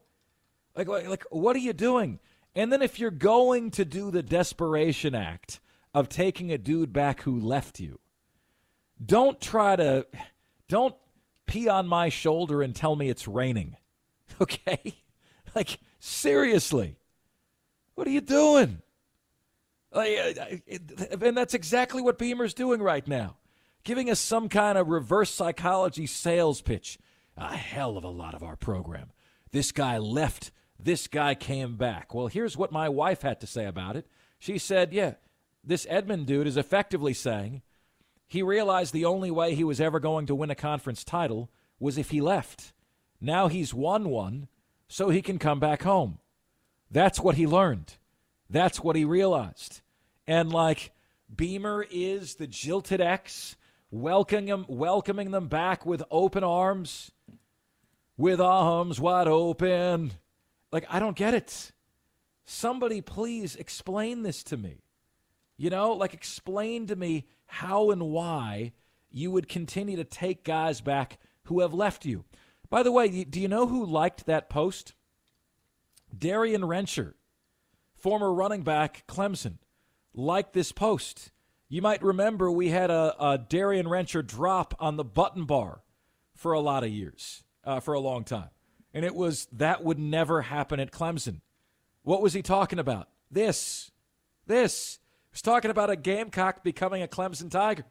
[0.75, 2.19] Like like, like what are you doing?
[2.53, 5.61] And then if you're going to do the desperation act
[5.93, 7.99] of taking a dude back who left you,
[9.03, 10.05] don't try to
[10.67, 10.95] don't
[11.45, 13.77] pee on my shoulder and tell me it's raining.
[14.41, 14.95] Okay?
[15.53, 16.97] Like, seriously.
[17.93, 18.81] What are you doing?
[19.91, 20.17] Like,
[21.21, 23.37] and that's exactly what Beamer's doing right now.
[23.83, 26.97] Giving us some kind of reverse psychology sales pitch.
[27.35, 29.11] A hell of a lot of our program.
[29.51, 30.51] This guy left.
[30.79, 32.13] This guy came back.
[32.13, 34.07] Well, here's what my wife had to say about it.
[34.39, 35.15] She said, yeah,
[35.63, 37.61] this Edmond dude is effectively saying
[38.27, 41.97] he realized the only way he was ever going to win a conference title was
[41.97, 42.73] if he left.
[43.21, 44.47] Now he's won one,
[44.87, 46.19] so he can come back home.
[46.91, 47.95] That's what he learned.
[48.49, 49.81] That's what he realized.
[50.27, 50.91] And like
[51.33, 53.55] Beamer is the jilted ex,
[53.93, 57.11] welcoming them, welcoming them back with open arms,
[58.17, 60.13] with arms wide open.
[60.71, 61.71] Like, I don't get it.
[62.43, 64.81] Somebody please explain this to me.
[65.57, 68.73] You know, like explain to me how and why
[69.11, 72.25] you would continue to take guys back who have left you.
[72.71, 74.95] By the way, do you know who liked that post?
[76.17, 77.13] Darien Rencher,
[77.95, 79.59] former running back, Clemson,
[80.15, 81.31] liked this post.
[81.73, 85.81] You might remember we had a, a Darien Rencher drop on the button bar
[86.35, 88.51] for a lot of years, uh, for a long time.
[88.93, 91.41] And it was that would never happen at Clemson.
[92.03, 93.09] What was he talking about?
[93.31, 93.89] This.
[94.45, 94.99] This.
[95.31, 97.85] He was talking about a Gamecock becoming a Clemson Tiger.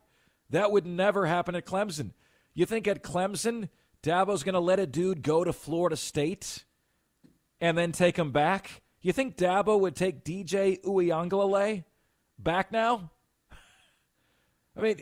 [0.51, 2.13] That would never happen at Clemson.
[2.55, 3.69] You think at Clemson,
[4.01, 6.67] Dabo's going to let a dude go to Florida State
[7.61, 8.83] and then take him back?
[9.01, 11.83] You think Dabo would take DJ Uiagalelei
[12.39, 13.11] back now?
[14.77, 14.97] I mean,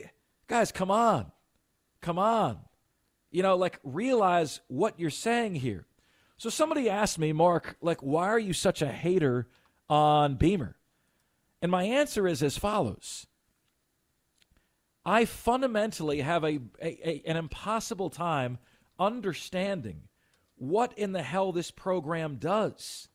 [0.47, 1.31] guys, come on.
[2.01, 2.59] Come on.
[3.31, 5.85] You know, like, realize what you're saying here.
[6.37, 9.47] So somebody asked me, Mark, like, why are you such a hater
[9.89, 10.75] on Beamer?
[11.61, 13.27] And my answer is as follows
[15.05, 18.59] I fundamentally have a, a, a, an impossible time
[18.99, 20.03] understanding
[20.55, 23.07] what in the hell this program does.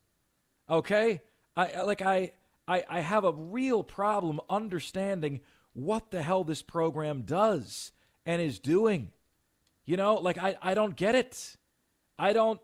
[0.68, 1.22] Okay?
[1.56, 2.32] I like I,
[2.66, 5.40] I I have a real problem understanding
[5.76, 7.92] what the hell this program does
[8.24, 9.12] and is doing.
[9.84, 11.56] You know, like I, I don't get it.
[12.18, 12.60] I don't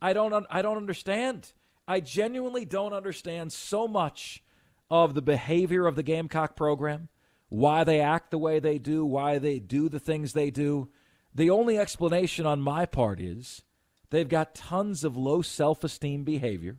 [0.00, 1.52] I don't I don't understand.
[1.86, 4.42] I genuinely don't understand so much
[4.88, 7.08] of the behavior of the Gamecock program
[7.48, 10.88] why they act the way they do, why they do the things they do.
[11.34, 13.62] The only explanation on my part is
[14.10, 16.76] they've got tons of low self esteem behavior.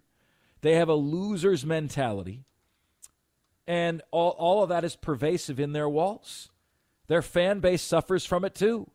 [0.61, 2.45] They have a loser's mentality.
[3.67, 6.49] And all, all of that is pervasive in their walls.
[7.07, 8.89] Their fan base suffers from it too.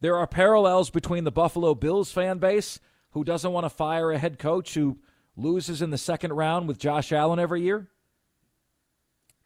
[0.00, 2.78] There are parallels between the Buffalo Bills fan base,
[3.12, 4.98] who doesn't want to fire a head coach who
[5.36, 7.88] loses in the second round with Josh Allen every year,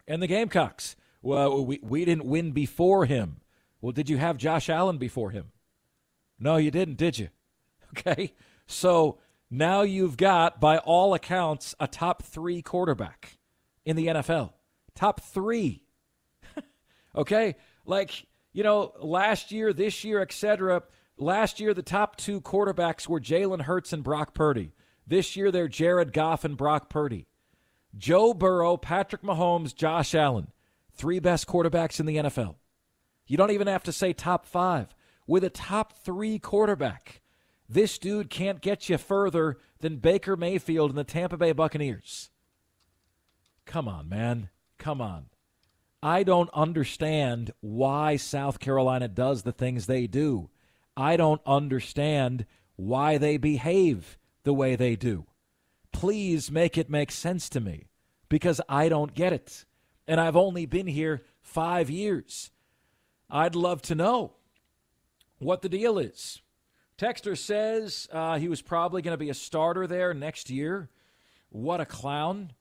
[0.07, 3.37] and the Gamecocks, well, we, we didn't win before him.
[3.81, 5.51] Well, did you have Josh Allen before him?
[6.39, 7.29] No, you didn't, did you?
[7.95, 8.33] Okay.
[8.65, 9.19] So
[9.51, 13.37] now you've got, by all accounts, a top three quarterback
[13.85, 14.53] in the NFL.
[14.95, 15.83] Top three.
[17.15, 17.55] okay.
[17.85, 20.83] Like, you know, last year, this year, etc.
[21.17, 24.73] Last year, the top two quarterbacks were Jalen Hurts and Brock Purdy.
[25.05, 27.27] This year, they're Jared Goff and Brock Purdy.
[27.97, 30.51] Joe Burrow, Patrick Mahomes, Josh Allen.
[30.93, 32.55] Three best quarterbacks in the NFL.
[33.27, 34.95] You don't even have to say top five.
[35.27, 37.21] With a top three quarterback,
[37.69, 42.29] this dude can't get you further than Baker Mayfield and the Tampa Bay Buccaneers.
[43.65, 44.49] Come on, man.
[44.77, 45.27] Come on.
[46.01, 50.49] I don't understand why South Carolina does the things they do.
[50.97, 52.45] I don't understand
[52.75, 55.25] why they behave the way they do.
[55.91, 57.87] Please make it make sense to me
[58.27, 59.65] because I don't get it
[60.07, 62.51] and I've only been here five years.
[63.29, 64.33] I'd love to know
[65.39, 66.41] what the deal is.
[66.97, 70.89] Texter says uh, he was probably going to be a starter there next year.
[71.49, 72.51] What a clown.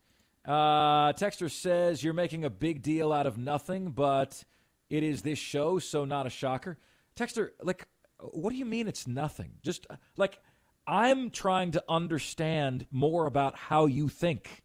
[0.44, 4.44] Uh, Texter says you're making a big deal out of nothing, but
[4.90, 6.78] it is this show, so not a shocker.
[7.16, 7.86] Texter, like,
[8.18, 9.52] what do you mean it's nothing?
[9.62, 10.38] Just like,
[10.86, 14.62] I'm trying to understand more about how you think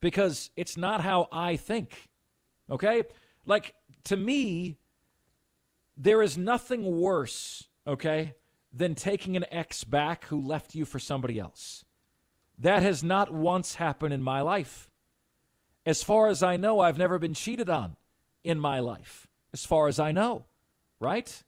[0.00, 2.08] because it's not how I think.
[2.70, 3.02] Okay?
[3.44, 4.78] Like, to me,
[5.96, 8.34] there is nothing worse, okay,
[8.72, 11.84] than taking an ex back who left you for somebody else.
[12.58, 14.90] That has not once happened in my life.
[15.88, 17.96] As far as I know, I've never been cheated on
[18.44, 20.44] in my life, as far as I know,
[21.00, 21.42] right?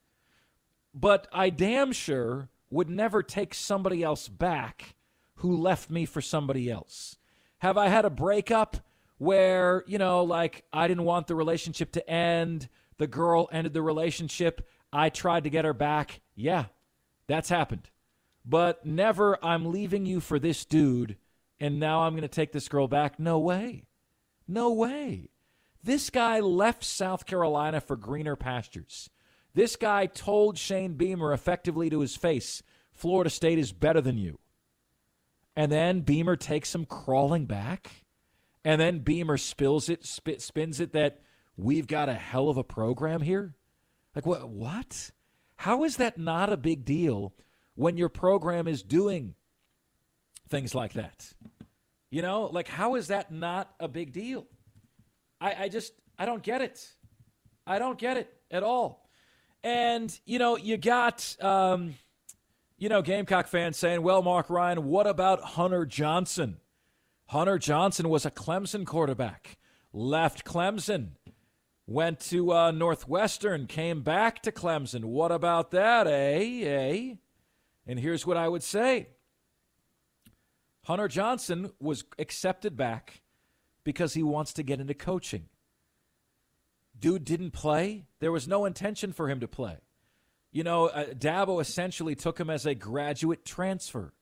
[0.94, 4.94] But I damn sure would never take somebody else back
[5.35, 7.18] who left me for somebody else.
[7.59, 8.79] Have I had a breakup
[9.18, 13.83] where, you know, like I didn't want the relationship to end, the girl ended the
[13.83, 16.22] relationship, I tried to get her back?
[16.35, 16.64] Yeah,
[17.26, 17.90] that's happened.
[18.46, 21.18] But never, I'm leaving you for this dude,
[21.61, 23.20] and now I'm going to take this girl back.
[23.20, 23.85] No way.
[24.50, 25.30] No way.
[25.80, 29.08] This guy left South Carolina for greener pastures.
[29.54, 34.40] This guy told Shane Beamer effectively to his face Florida State is better than you.
[35.54, 38.04] And then Beamer takes him crawling back.
[38.64, 41.20] And then Beamer spills it, spit, spins it that
[41.56, 43.54] we've got a hell of a program here.
[44.16, 44.48] Like, what?
[44.48, 45.12] What?
[45.56, 47.35] How is that not a big deal
[47.77, 49.35] when your program is doing
[50.48, 51.35] things like that?
[52.11, 54.46] You know, like, how is that not a big deal?
[55.40, 56.87] I, I just, I don't get it.
[57.67, 59.08] I don't get it at all.
[59.63, 61.94] And, you know, you got, um,
[62.79, 66.56] you know, Gamecock fans saying, well, Mark Ryan, what about Hunter Johnson?
[67.27, 69.56] Hunter Johnson was a Clemson quarterback,
[69.92, 71.11] left Clemson,
[71.87, 75.04] went to uh, Northwestern, came back to Clemson.
[75.04, 76.65] What about that, eh?
[76.65, 77.15] Eh?
[77.87, 79.08] And here's what I would say
[80.90, 83.22] Hunter Johnson was accepted back
[83.84, 85.44] because he wants to get into coaching.
[86.98, 88.06] Dude didn't play.
[88.18, 89.76] There was no intention for him to play.
[90.50, 94.14] You know, uh, Dabo essentially took him as a graduate transfer.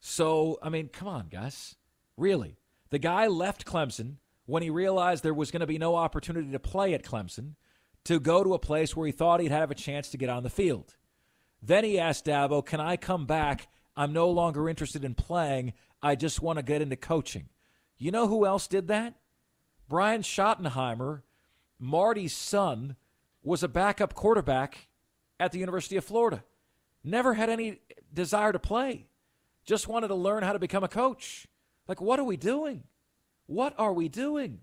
[0.00, 1.76] So, I mean, come on, guys.
[2.16, 2.56] Really.
[2.90, 4.16] The guy left Clemson
[4.46, 7.54] when he realized there was going to be no opportunity to play at Clemson
[8.06, 10.42] to go to a place where he thought he'd have a chance to get on
[10.42, 10.96] the field.
[11.62, 13.68] Then he asked Dabo, Can I come back?
[13.96, 15.72] I'm no longer interested in playing.
[16.02, 17.48] I just want to get into coaching.
[17.98, 19.14] You know who else did that?
[19.88, 21.22] Brian Schottenheimer,
[21.78, 22.96] Marty's son,
[23.42, 24.88] was a backup quarterback
[25.38, 26.44] at the University of Florida.
[27.02, 27.80] Never had any
[28.12, 29.06] desire to play.
[29.64, 31.46] Just wanted to learn how to become a coach.
[31.88, 32.84] Like, what are we doing?
[33.46, 34.60] What are we doing?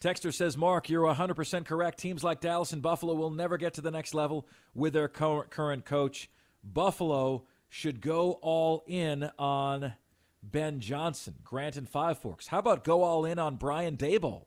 [0.00, 1.98] Texter says, Mark, you're 100% correct.
[1.98, 5.84] Teams like Dallas and Buffalo will never get to the next level with their current
[5.84, 6.28] coach.
[6.72, 9.94] Buffalo should go all in on
[10.42, 12.48] Ben Johnson, Grant and Five Forks.
[12.48, 14.46] How about go all in on Brian Daboll,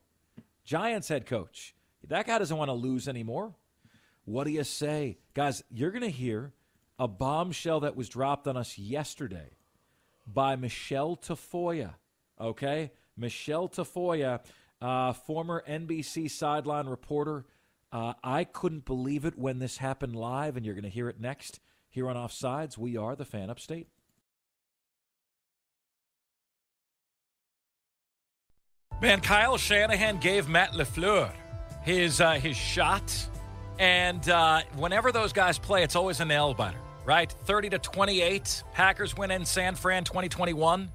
[0.63, 1.76] Giants head coach?
[2.07, 3.55] That guy doesn't want to lose anymore.
[4.26, 5.17] What do you say?
[5.34, 6.53] Guys, you're going to hear
[6.97, 9.51] a bombshell that was dropped on us yesterday
[10.28, 11.95] by Michele Tafoya.
[12.39, 12.91] Okay?
[13.17, 14.41] Michele Tafoya
[14.82, 17.45] uh, former NBC sideline reporter.
[17.91, 21.20] Uh, I couldn't believe it when this happened live, and you're going to hear it
[21.20, 21.59] next
[21.89, 22.77] here on Offsides.
[22.77, 23.87] We are the fan upstate.
[29.01, 31.31] Man, Kyle Shanahan gave Matt LaFleur
[31.83, 33.13] his uh, his shot,
[33.77, 37.31] and uh, whenever those guys play, it's always a nail biter, right?
[37.31, 40.89] Thirty to twenty-eight, Packers win in San Fran, twenty twenty-one.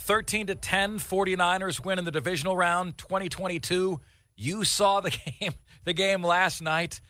[0.00, 4.00] 13 to 10 49ers win in the divisional round 2022
[4.36, 5.10] you saw the
[5.40, 5.52] game
[5.84, 7.00] the game last night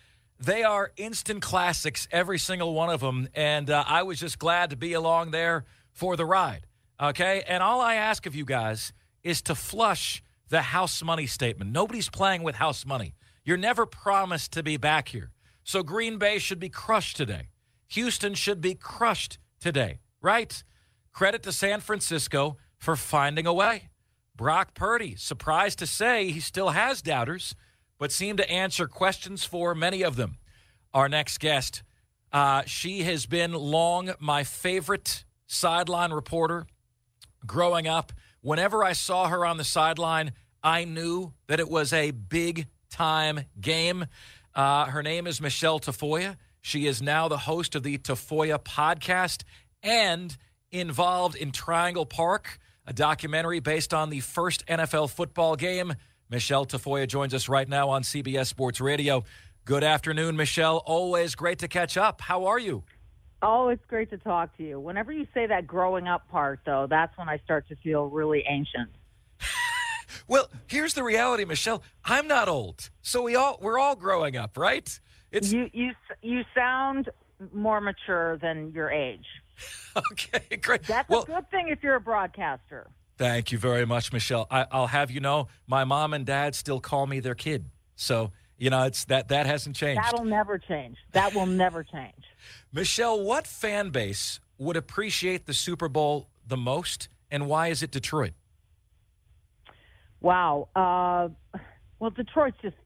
[0.41, 4.71] they are instant classics every single one of them and uh, i was just glad
[4.71, 6.67] to be along there for the ride
[7.01, 7.43] okay?
[7.47, 11.71] And all i ask of you guys is to flush the house money statement.
[11.71, 13.15] Nobody's playing with house money.
[13.45, 15.31] You're never promised to be back here.
[15.63, 17.51] So green bay should be crushed today.
[17.89, 20.63] Houston should be crushed today right?
[21.13, 23.91] Credit to san francisco for finding a way.
[24.37, 27.55] Brock Purdy, surprised to say he still has doubters,
[27.99, 30.39] but seemed to answer questions for many of them.
[30.95, 31.83] Our next guest,
[32.33, 36.67] uh, she has been long my favorite sideline reporter
[37.47, 38.13] growing up.
[38.41, 40.33] Whenever I saw her on the sideline,
[40.63, 44.07] I knew that it was a big time game.
[44.55, 46.37] Uh, her name is Michele Tafoya.
[46.61, 49.43] She is now the host of the Tafoya podcast
[49.83, 50.37] and
[50.71, 55.93] involved in Triangle Park a documentary based on the first NFL football game.
[56.31, 59.25] Michele Tafoya joins us right now on CBS Sports Radio.
[59.65, 60.83] Good afternoon, Michele.
[60.85, 62.21] Always great to catch up.
[62.21, 62.85] How are you?
[63.41, 64.79] Oh, it's great to talk to you.
[64.79, 68.45] Whenever you say that growing up part, though, that's when I start to feel really
[68.47, 68.91] ancient.
[70.29, 71.83] well, here's the reality, Michele.
[72.05, 75.01] I'm not old, so we all we're all growing up, right?
[75.31, 77.09] It's you you you sound
[77.55, 79.27] more mature than your age.
[79.97, 80.83] okay, great.
[80.83, 82.89] That's well, a good thing if you're a broadcaster.
[83.19, 84.47] Thank you very much, Michele.
[84.51, 87.67] I, will have you know, my mom and dad still call me their kid.
[87.97, 90.03] So you know, it's that that hasn't changed.
[90.03, 90.97] That'll never change.
[91.13, 92.25] That will never change.
[92.73, 97.91] Michele, what fan base would appreciate the Super Bowl the most, and why is it
[97.91, 98.33] Detroit?
[100.21, 100.69] Wow.
[100.75, 101.29] Uh,
[102.01, 102.77] well, Detroit's just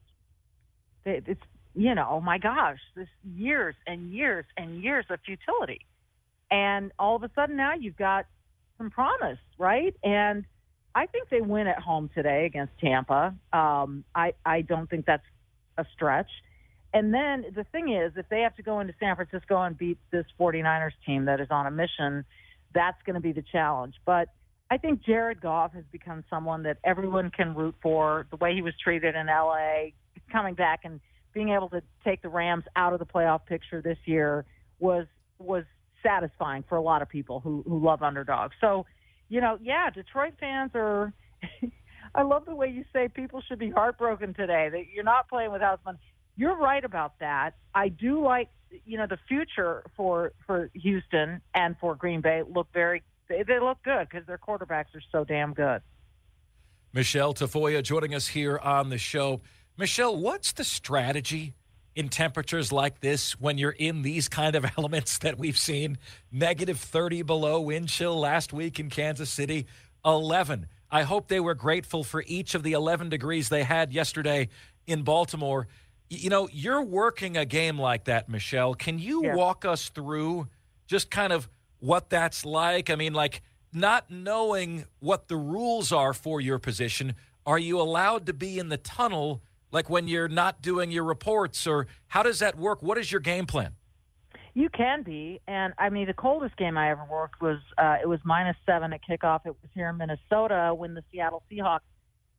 [1.05, 1.41] it's
[1.75, 5.87] you know, oh my gosh, this years and years and years of futility.
[6.51, 8.27] And all of a sudden now you've got
[8.83, 9.95] some promise, right?
[10.03, 10.45] And
[10.95, 13.35] I think they win at home today against Tampa.
[13.53, 15.23] Um, I, I don't think that's
[15.79, 16.31] a stretch.
[16.93, 19.99] And then the thing is, if they have to go into San Francisco and beat
[20.11, 22.25] this 49ers team that is on a mission,
[22.75, 23.95] that's going to be the challenge.
[24.05, 24.29] But
[24.71, 28.27] I think Jared Goff has become someone that everyone can root for.
[28.31, 29.93] The way he was treated in LA,
[30.31, 31.01] coming back and
[31.33, 34.45] being able to take the Rams out of the playoff picture this year
[34.79, 35.07] was
[35.39, 35.65] was
[36.03, 38.55] satisfying for a lot of people who who love underdogs.
[38.61, 38.87] So,
[39.29, 41.13] you know, yeah, Detroit fans are.
[42.15, 45.51] I love the way you say people should be heartbroken today that you're not playing
[45.51, 45.99] with house money.
[46.37, 47.55] You're right about that.
[47.75, 48.51] I do like,
[48.85, 53.03] you know, the future for for Houston and for Green Bay look very.
[53.29, 55.81] They, look good because their quarterbacks are so damn good.
[56.93, 59.41] Michele Tafoya joining us here on the show.
[59.79, 61.55] Michele, what's the strategy
[61.95, 65.99] in temperatures like this when you're in these kind of elements that we've seen?
[66.31, 69.67] Negative 30 below wind chill last week in Kansas City
[70.05, 74.51] 11 I hope they were grateful for each of the 11 degrees they had yesterday
[74.87, 75.67] in Baltimore.
[76.11, 78.75] You know you're working a game like that Michele.
[78.75, 79.35] Can you yeah.
[79.35, 80.49] walk us through
[80.87, 81.49] just kind of
[81.81, 82.91] what that's like?
[82.91, 83.41] I mean like
[83.73, 87.15] not knowing what the rules are for your position
[87.47, 89.41] are you allowed to be in the tunnel
[89.73, 92.83] Like when you're not doing your reports, or how does that work?
[92.83, 93.75] What is your game plan?
[94.55, 98.07] You can be, and I mean the coldest game I ever worked was uh, it
[98.07, 99.47] was minus seven at kickoff.
[99.47, 101.81] It was here in Minnesota when the Seattle Seahawks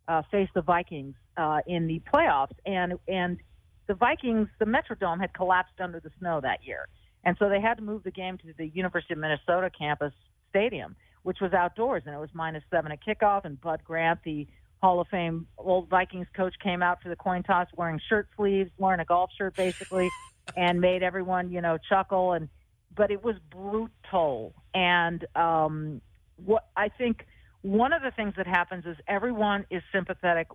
[0.07, 3.39] uh, faced the Vikings uh, in the playoffs, and and
[3.87, 6.87] the Vikings, the Metrodome had collapsed under the snow that year,
[7.23, 10.13] and so they had to move the game to the University of Minnesota campus
[10.51, 13.43] stadium, which was outdoors, and it was minus seven at kickoff.
[13.43, 14.47] And Bud Grant, the
[14.83, 18.69] Hall of Fame old Vikings coach, came out for the coin toss wearing shirt sleeves,
[18.77, 20.09] wearing a golf shirt basically,
[20.57, 22.33] and made everyone you know chuckle.
[22.33, 22.49] And
[22.93, 26.01] but it was brutal, and um,
[26.35, 27.25] what I think
[27.61, 30.47] one of the things that happens is everyone is sympathetic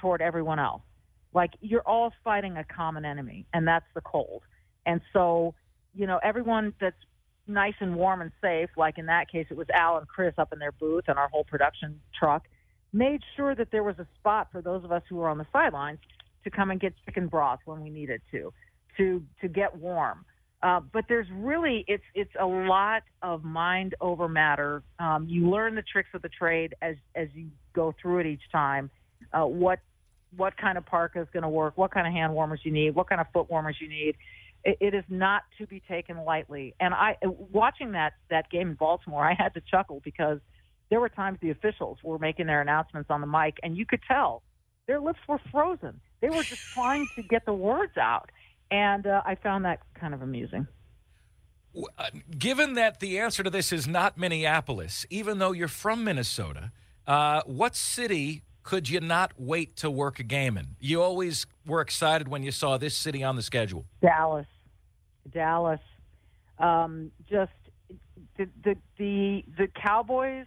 [0.00, 0.82] toward everyone else.
[1.34, 4.42] Like you're all fighting a common enemy, and that's the cold.
[4.86, 5.56] And so,
[5.92, 6.94] you know, everyone that's
[7.48, 10.52] nice and warm and safe, like in that case, it was Al and Chris up
[10.52, 12.44] in their booth and our whole production truck,
[12.96, 15.46] made sure that there was a spot for those of us who were on the
[15.52, 15.98] sidelines
[16.44, 18.52] to come and get chicken broth when we needed to,
[18.96, 20.24] to to get warm.
[20.62, 24.82] Uh, but there's really it's it's a lot of mind over matter.
[24.98, 28.50] Um, you learn the tricks of the trade as as you go through it each
[28.50, 28.90] time.
[29.32, 29.80] Uh, what
[30.36, 31.76] what kind of parka is going to work?
[31.76, 32.94] What kind of hand warmers you need?
[32.94, 34.16] What kind of foot warmers you need?
[34.64, 36.74] It, it is not to be taken lightly.
[36.80, 40.38] And I watching that that game in Baltimore, I had to chuckle because
[40.90, 44.00] there were times the officials were making their announcements on the mic, and you could
[44.06, 44.42] tell
[44.86, 46.00] their lips were frozen.
[46.20, 48.30] They were just trying to get the words out
[48.70, 50.66] and uh, I found that kind of amusing.
[51.98, 52.06] Uh,
[52.38, 56.72] given that the answer to this is not Minneapolis, even though you're from Minnesota,
[57.06, 60.68] uh, what city could you not wait to work a game in?
[60.80, 63.84] You always were excited when you saw this city on the schedule.
[64.00, 64.46] Dallas,
[65.30, 65.80] Dallas.
[66.58, 67.52] Um, just
[68.38, 70.46] the, the the the Cowboys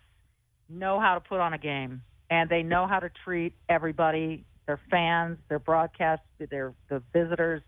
[0.69, 4.79] know how to put on a game, and they know how to treat everybody, their
[4.89, 7.61] fans, their broadcast, their the visitors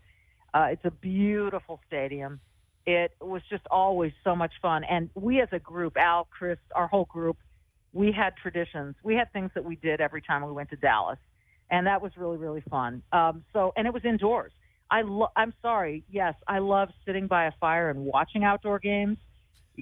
[0.54, 2.40] uh, it's a beautiful stadium.
[2.84, 4.84] It was just always so much fun.
[4.84, 7.36] And we as a group, Al, Chris, our whole group,
[7.92, 8.96] we had traditions.
[9.02, 11.18] We had things that we did every time we went to Dallas.
[11.70, 13.02] And that was really, really fun.
[13.12, 14.52] Um, so, and it was indoors.
[14.90, 16.04] I lo- I'm sorry.
[16.10, 19.16] Yes, I love sitting by a fire and watching outdoor games.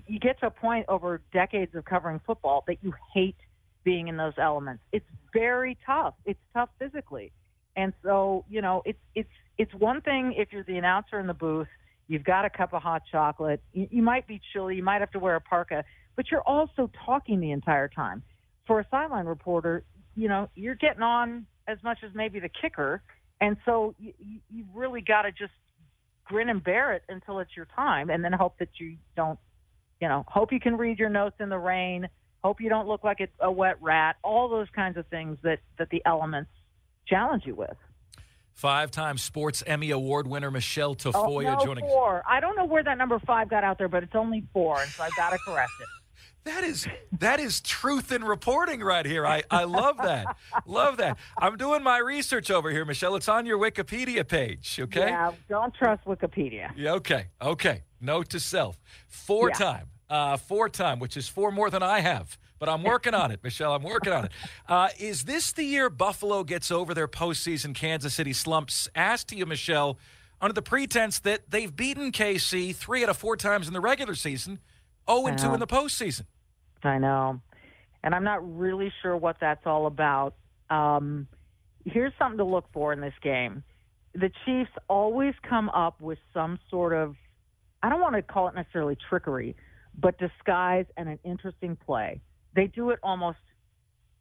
[0.07, 3.37] You get to a point over decades of covering football that you hate
[3.85, 4.83] being in those elements.
[4.93, 6.15] It's very tough.
[6.25, 7.33] It's tough physically.
[7.77, 11.35] And so, you know, it's it's it's one thing if you're the announcer in the
[11.35, 11.69] booth,
[12.09, 15.11] you've got a cup of hot chocolate, you, you might be chilly, you might have
[15.13, 15.85] to wear a parka,
[16.17, 18.23] but you're also talking the entire time.
[18.67, 19.85] For a sideline reporter,
[20.17, 23.03] you know, you're getting on as much as maybe the kicker,
[23.41, 24.13] and so you,
[24.51, 25.53] you've really got to just
[26.25, 29.39] grin and bear it until it's your time, and then hope that you don't,
[30.01, 32.09] you know, hope you can read your notes in the rain,
[32.43, 35.61] hope you don't look like it's a wet rat, all those kinds of things that
[35.79, 36.51] that the elements
[37.07, 37.77] challenge you with.
[38.53, 42.23] Five time Sports Emmy Award winner Michele oh, Tafoya oh, no, joining four.
[42.29, 44.91] I don't know where that number five got out there, but it's only four, and
[44.91, 45.89] so I've got to correct it.
[46.45, 46.89] That is
[47.19, 49.27] that is truth in reporting right here.
[49.27, 50.39] I, I love that.
[50.67, 51.19] love that.
[51.39, 53.17] I'm doing my research over here, Michele.
[53.17, 55.09] It's on your Wikipedia page, okay?
[55.09, 56.71] Yeah, don't trust Wikipedia.
[56.75, 57.27] Yeah, okay.
[57.43, 57.83] Okay.
[58.01, 58.81] Note to self.
[59.07, 59.55] Four yeah.
[59.55, 59.90] time.
[60.11, 63.41] Uh, four time, which is four more than I have but I'm working on it,
[63.43, 63.75] Michele.
[63.75, 64.33] I'm working on it.
[64.69, 68.87] Uh, is this the year Buffalo gets over their postseason Kansas City slumps?
[68.95, 69.99] Asked to you, Michele,
[70.41, 74.15] under the pretense that they've beaten KC three out of four times in the regular
[74.15, 74.61] season,
[75.11, 76.27] 0 and 2 in the postseason.
[76.85, 77.41] I know.
[78.05, 80.35] And I'm not really sure what that's all about.
[80.69, 81.27] Um,
[81.87, 83.65] here's something to look for in this game.
[84.15, 87.17] The Chiefs always come up with some sort of,
[87.83, 89.57] I don't want to call it necessarily trickery,
[89.99, 92.21] but disguise and an interesting play.
[92.55, 93.39] They do it almost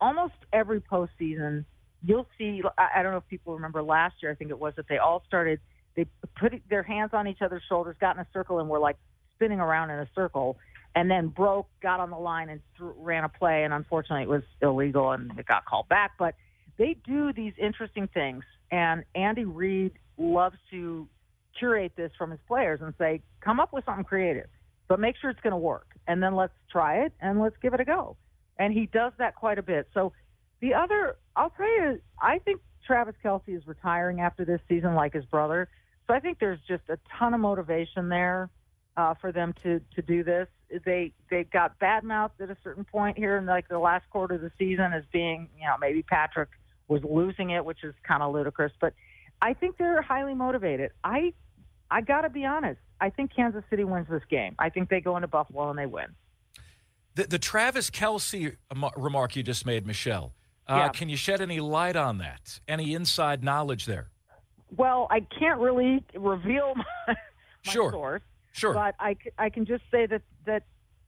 [0.02, 1.66] almost every postseason.
[2.04, 2.62] You'll see.
[2.78, 4.32] I don't know if people remember last year.
[4.32, 5.60] I think it was that they all started.
[5.96, 6.06] They
[6.40, 8.98] put their hands on each other's shoulders, got in a circle, and were like
[9.36, 10.58] spinning around in a circle,
[10.96, 13.64] and then broke, got on the line, and ran a play.
[13.64, 16.12] And unfortunately, it was illegal, and it got called back.
[16.18, 16.36] But
[16.78, 21.08] they do these interesting things, and Andy Reid loves to
[21.58, 24.50] curate this from his players and say, "Come up with something creative."
[24.90, 25.88] But make sure it's going to work.
[26.08, 28.18] And then let's try it and let's give it a go.
[28.58, 29.88] And he does that quite a bit.
[29.94, 30.12] So
[30.60, 35.14] the other, I'll tell you, I think Travis Kelce is retiring after this season, like
[35.14, 35.70] his brother.
[36.08, 38.50] So I think there's just a ton of motivation there
[38.98, 40.48] uh, for them to to do this.
[40.84, 44.36] They they got bad mouthed at a certain point here in like the last quarter
[44.36, 46.50] of the season as being, you know, maybe Patrick
[46.88, 48.74] was losing it, which is kind of ludicrous.
[48.82, 48.94] But
[49.42, 50.92] I think they're highly motivated.
[51.04, 51.34] I
[51.92, 52.80] I got to be honest.
[53.02, 54.56] I think Kansas City wins this game.
[54.60, 56.08] I think they go into Buffalo and they win.
[57.16, 58.56] The, the Travis Kelce
[58.96, 60.34] remark you just made, Michele,
[60.68, 60.90] Uh, Yeah.
[60.90, 62.60] Can you shed any light on that?
[62.68, 64.10] Any inside knowledge there?
[64.76, 67.16] Well, I can't really reveal my, my
[67.72, 67.92] Sure.
[67.92, 68.22] source,
[68.52, 68.74] Sure.
[68.74, 70.64] but I, I can just say that that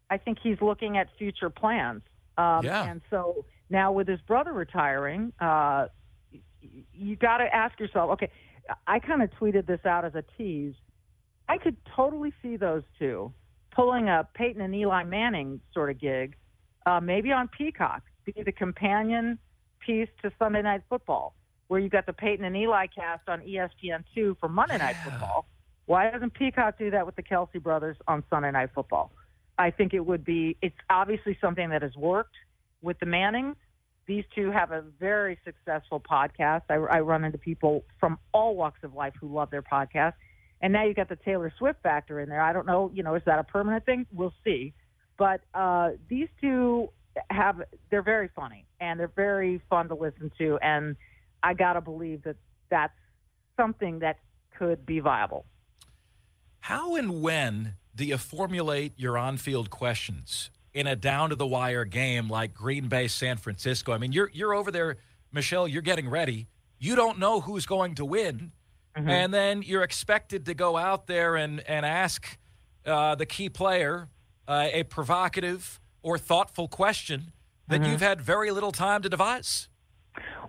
[0.10, 2.02] I think he's looking at future plans.
[2.38, 2.86] Um, Yeah.
[2.90, 5.88] And so now with his brother retiring, uh,
[6.94, 8.12] you got to ask yourself.
[8.12, 8.30] Okay,
[8.88, 10.76] I kind of tweeted this out as a tease.
[11.49, 13.34] I could totally see those two
[13.72, 16.36] pulling a Peyton and Eli Manning sort of gig,
[16.86, 19.39] uh, maybe on Peacock, be the companion
[19.80, 21.34] piece to Sunday Night Football,
[21.68, 25.45] where you got the Peyton and Eli cast on E ESPN2 for Monday Night Football.
[25.86, 29.12] Why doesn't Peacock do that with the Kelce brothers on Sunday Night Football?
[29.57, 32.36] I think it would be, it's obviously something that has worked
[32.82, 33.55] with the Mannings.
[34.08, 36.64] These two have a very successful podcast.
[36.70, 40.14] I, I run into people from all walks of life who love their podcast.
[40.62, 42.41] And now you've got the Taylor Swift factor in there.
[42.41, 44.06] I don't know, you know, is that a permanent thing?
[44.12, 44.74] We'll see.
[45.18, 46.89] But uh, these two
[47.30, 50.58] have, they're very funny and they're very fun to listen to.
[50.62, 50.95] And
[51.43, 52.38] I got to believe that
[52.70, 52.93] that's
[53.58, 54.20] something that
[54.58, 55.45] could be viable.
[56.60, 61.47] How and when do you formulate your on field questions in a down to the
[61.47, 63.93] wire game like Green Bay San Francisco?
[63.93, 64.97] I mean, you're you're over there,
[65.32, 66.47] Michele, you're getting ready.
[66.80, 68.51] You don't know who's going to win.
[68.93, 72.38] And then you're expected to go out there and, and ask
[72.86, 74.09] uh, the key player
[74.47, 77.32] uh, a provocative or thoughtful question
[77.67, 79.69] that you've had very little time to devise.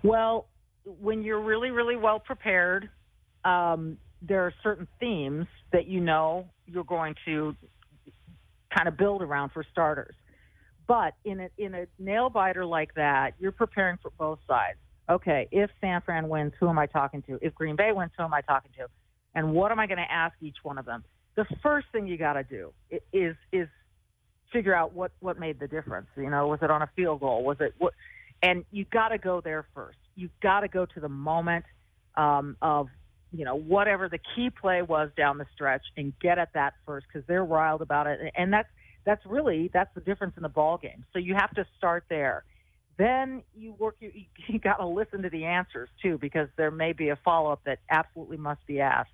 [0.03, 0.49] Well,
[0.83, 2.89] when you're really, really well prepared,
[3.45, 7.55] um, there are certain themes that you know you're going to
[8.73, 10.15] kind of build around for starters.
[10.87, 14.77] But in a in a nail biter like that, you're preparing for both sides.
[15.09, 17.37] Okay, if San Fran wins, who am I talking to?
[17.41, 18.87] If Green Bay wins, who am I talking to?
[19.35, 21.03] And what am I going to ask each one of them?
[21.35, 22.73] The first thing you got to do
[23.11, 23.67] is is
[24.51, 26.07] figure out what what made the difference.
[26.15, 27.43] You know, was it on a field goal?
[27.43, 27.93] Was it what?
[28.41, 29.97] And you got to go there first.
[30.15, 31.65] You got to go to the moment
[32.15, 32.87] um, of
[33.33, 37.07] you know whatever the key play was down the stretch and get at that first
[37.11, 38.19] because they're riled about it.
[38.35, 38.69] And that's
[39.05, 41.05] that's really that's the difference in the ball game.
[41.13, 42.43] So you have to start there.
[42.97, 43.95] Then you work.
[43.99, 44.11] You,
[44.47, 47.61] you got to listen to the answers too because there may be a follow up
[47.65, 49.09] that absolutely must be asked.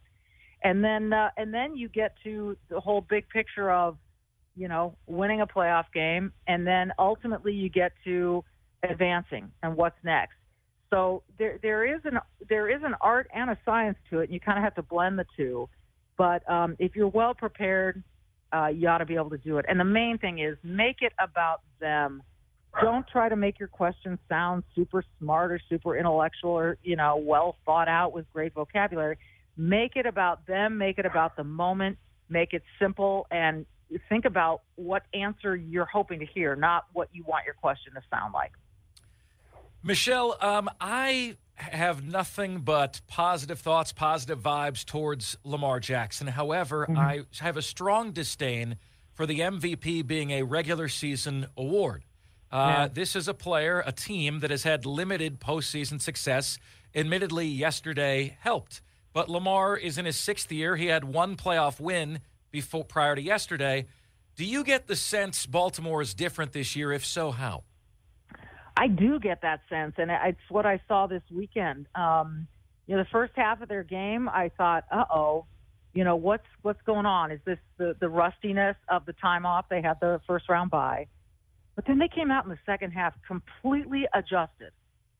[0.61, 3.97] And then uh, and then you get to the whole big picture of
[4.59, 8.43] you know, winning a playoff game, and then ultimately you get to
[8.83, 10.35] advancing and what's next.
[10.89, 14.33] So there there is an there is an art and a science to it, and
[14.33, 15.69] you kind of have to blend the two.
[16.17, 18.03] But um, if you're well prepared,
[18.51, 19.65] uh, you ought to be able to do it.
[19.69, 22.23] And the main thing is make it about them.
[22.81, 27.17] Don't try to make your questions sound super smart or super intellectual or you know
[27.17, 29.17] well thought out with great vocabulary.
[29.57, 30.77] Make it about them.
[30.77, 31.97] Make it about the moment.
[32.29, 33.65] Make it simple and
[34.07, 38.01] think about what answer you're hoping to hear, not what you want your question to
[38.11, 38.51] sound like.
[39.83, 46.27] Michele, um, I have nothing but positive thoughts, positive vibes towards Lamar Jackson.
[46.27, 48.77] However, I have a strong disdain
[49.13, 52.03] for the MVP being a regular season award.
[52.51, 56.57] Uh, This is a player, a team that has had limited postseason success.
[56.95, 58.81] Admittedly, yesterday helped,
[59.13, 60.75] but Lamar is in his sixth year.
[60.75, 62.19] He had one playoff win
[62.51, 63.85] before prior to yesterday.
[64.35, 66.91] Do you get the sense Baltimore is different this year?
[66.91, 67.63] If so, how?
[68.79, 71.87] I do get that sense, and it's what I saw this weekend.
[71.95, 72.47] Um,
[72.87, 75.45] you know, the first half of their game, I thought, "Uh oh,
[75.93, 77.29] you know what's what's going on?
[77.29, 79.65] Is this the the rustiness of the time off?
[79.69, 81.07] They had the first round bye,
[81.75, 84.71] but then they came out in the second half completely adjusted,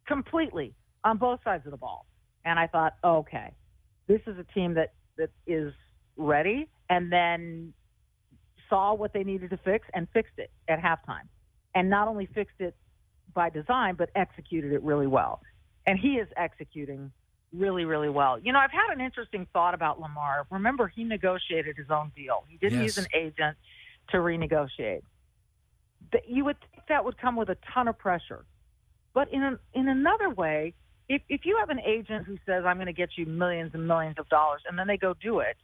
[0.07, 2.05] completely on both sides of the ball,
[2.45, 3.51] and I thought, okay,
[4.07, 5.73] this is a team that that is
[6.15, 7.73] ready, and then
[8.69, 11.27] saw what they needed to fix and fixed it at halftime,
[11.75, 12.73] and not only fixed it
[13.39, 15.41] by design, but executed it really well.
[15.87, 17.09] And he is executing
[17.53, 18.37] really, really well.
[18.37, 20.45] You know, I've had an interesting thought about Lamar.
[20.51, 22.43] Remember, he negotiated his own deal.
[22.49, 22.97] He didn't Yes.
[22.97, 23.55] use an agent
[24.09, 25.03] to renegotiate.
[26.11, 28.43] That you would think that would come with a ton of pressure.
[29.13, 30.73] But in an, in another way,
[31.07, 33.87] if if you have an agent who says I'm going to get you millions and
[33.87, 35.55] millions of dollars, and then they go do it,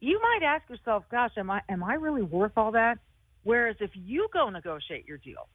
[0.00, 2.98] you might ask yourself, "Gosh, am I am I really worth all that?"
[3.44, 5.48] Whereas if you go negotiate your deal,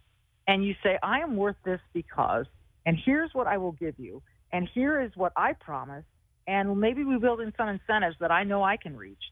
[0.47, 2.45] and you say, I am worth this because,
[2.85, 4.21] and here's what I will give you,
[4.51, 6.03] and here is what I promise,
[6.47, 9.23] and maybe we build in some incentives that I know I can reach.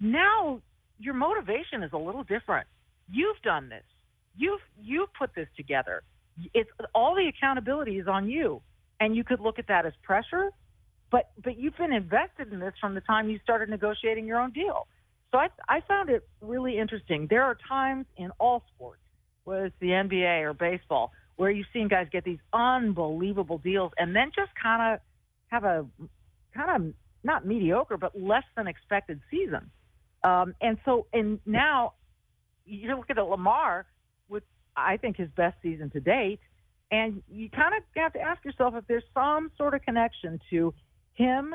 [0.00, 0.60] Now
[0.98, 2.66] your motivation is a little different.
[3.10, 3.84] You've done this.
[4.36, 6.02] You've you've put this together.
[6.52, 8.60] It's all the accountability is on you,
[9.00, 10.50] and you could look at that as pressure,
[11.10, 14.52] but but you've been invested in this from the time you started negotiating your own
[14.52, 14.86] deal.
[15.30, 17.26] So I I found it really interesting.
[17.28, 19.00] There are times in all sports
[19.52, 24.30] it's the NBA or baseball, where you've seen guys get these unbelievable deals and then
[24.34, 25.00] just kind of
[25.48, 25.86] have a
[26.54, 29.70] kind of not mediocre but less than expected season.
[30.24, 31.92] Um, and so, and now
[32.64, 33.86] you look at Lamar
[34.28, 34.42] with
[34.76, 36.40] I think his best season to date,
[36.90, 40.74] and you kind of have to ask yourself if there's some sort of connection to
[41.14, 41.54] him,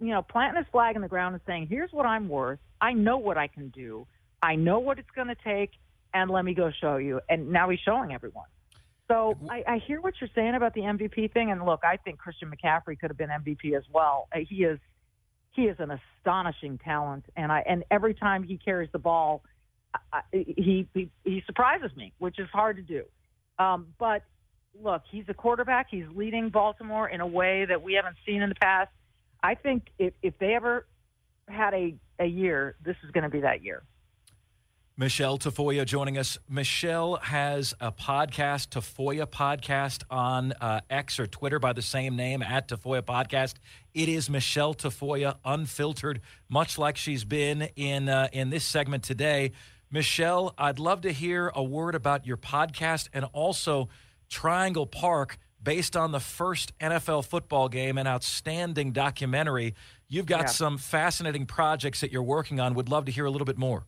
[0.00, 2.58] you know, planting his flag in the ground and saying, "Here's what I'm worth.
[2.80, 4.06] I know what I can do.
[4.42, 5.70] I know what it's going to take,
[6.14, 8.46] and let me go show you." And now he's showing everyone.
[9.08, 12.18] So I, I hear what you're saying about the MVP thing, and look, I think
[12.18, 14.28] Christian McCaffrey could have been MVP as well.
[14.34, 14.78] Uh, he is
[15.52, 19.42] he is an astonishing talent, and I and every time he carries the ball,
[20.12, 23.04] I, he, he he surprises me, which is hard to do.
[23.58, 24.22] Um, but
[24.80, 25.86] look, he's a quarterback.
[25.90, 28.90] He's leading Baltimore in a way that we haven't seen in the past.
[29.42, 30.86] I think if if they ever
[31.48, 33.82] had a a year, this is going to be that year.
[35.00, 36.38] Michele Tafoya joining us.
[36.48, 42.42] Michele has a podcast, Tafoya Podcast, on uh, X or Twitter by the same name,
[42.42, 43.54] at Tafoya Podcast.
[43.94, 49.52] It is Michele Tafoya, unfiltered, much like she's been in uh, in this segment today.
[49.88, 53.90] Michele, I'd love to hear a word about your podcast and also
[54.28, 59.76] Triangle Park, based on the first NFL football game, an outstanding documentary.
[60.08, 60.46] You've got yeah.
[60.46, 62.74] some fascinating projects that you're working on.
[62.74, 63.86] Would love to hear a little bit more.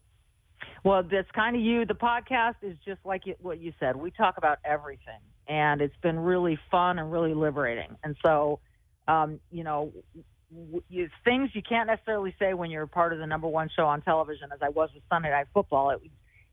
[0.82, 1.84] Well, that's kind of you.
[1.84, 3.96] The podcast is just like what you said.
[3.96, 7.96] We talk about everything, and it's been really fun and really liberating.
[8.02, 8.60] And so,
[9.06, 9.92] um, you know,
[10.88, 14.00] you, things you can't necessarily say when you're part of the number one show on
[14.02, 15.90] television, as I was with Sunday Night Football.
[15.90, 16.00] It,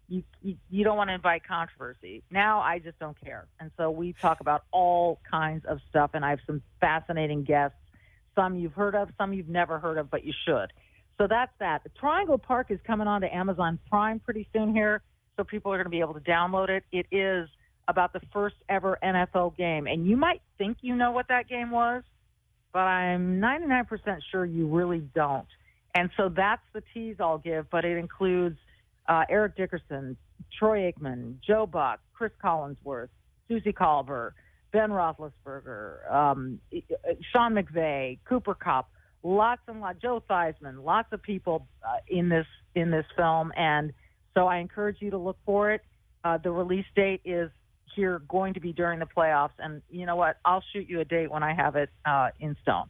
[0.09, 2.23] you, you, you don't want to invite controversy.
[2.31, 3.45] Now I just don't care.
[3.59, 7.77] And so we talk about all kinds of stuff, and I have some fascinating guests.
[8.35, 10.71] Some you've heard of, some you've never heard of, but you should.
[11.17, 11.83] So that's that.
[11.83, 15.01] The Triangle Park is coming on to Amazon Prime pretty soon here,
[15.35, 16.83] so people are going to be able to download it.
[16.91, 17.49] It is
[17.87, 21.71] about the first ever NFL game, and you might think you know what that game
[21.71, 22.03] was,
[22.71, 23.87] but I'm 99%
[24.31, 25.47] sure you really don't.
[25.95, 28.59] And so that's the tease I'll give, but it includes
[29.07, 30.17] uh, Eric Dickerson,
[30.59, 33.09] Troy Aikman, Joe Buck, Chris Collinsworth,
[33.47, 34.31] Suzy Kolber,
[34.71, 36.59] Ben Roethlisberger, um,
[37.31, 38.89] Sean McVay, Cooper Kupp
[39.23, 40.01] lots and lots.
[40.01, 43.93] Joe Theismann, lots of people uh, in this in this film, and
[44.33, 45.81] so I encourage you to look for it.
[46.23, 47.49] Uh, the release date is
[47.95, 50.37] here, going to be during the playoffs, and you know what?
[50.45, 52.85] I'll shoot you a date when I have it uh, in stone.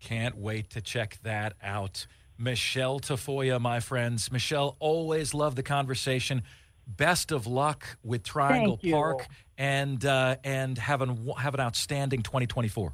[0.00, 2.06] Can't wait to check that out.
[2.38, 4.30] Michele Tafoya, my friends.
[4.30, 6.42] Michele, always love the conversation.
[6.86, 9.26] Best of luck with Triangle Park,
[9.58, 12.92] and uh, and have an have an outstanding 2024.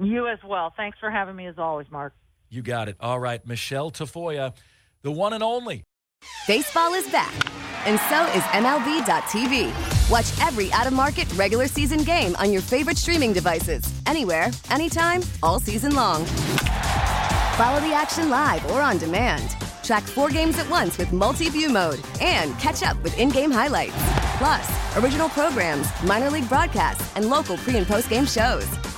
[0.00, 0.72] You as well.
[0.76, 2.14] Thanks for having me as always, Mark.
[2.48, 2.96] You got it.
[3.00, 4.54] All right, Michele Tafoya,
[5.02, 5.84] the one and only.
[6.46, 7.32] Baseball is back,
[7.86, 10.10] and so is MLB.tv.
[10.10, 15.22] Watch every out of market regular season game on your favorite streaming devices, anywhere, anytime,
[15.42, 16.24] all season long.
[17.56, 19.56] Follow the action live or on demand.
[19.82, 23.50] Track four games at once with multi view mode and catch up with in game
[23.50, 23.94] highlights.
[24.38, 28.66] Plus, original programs, minor league broadcasts, and local pre and post game shows.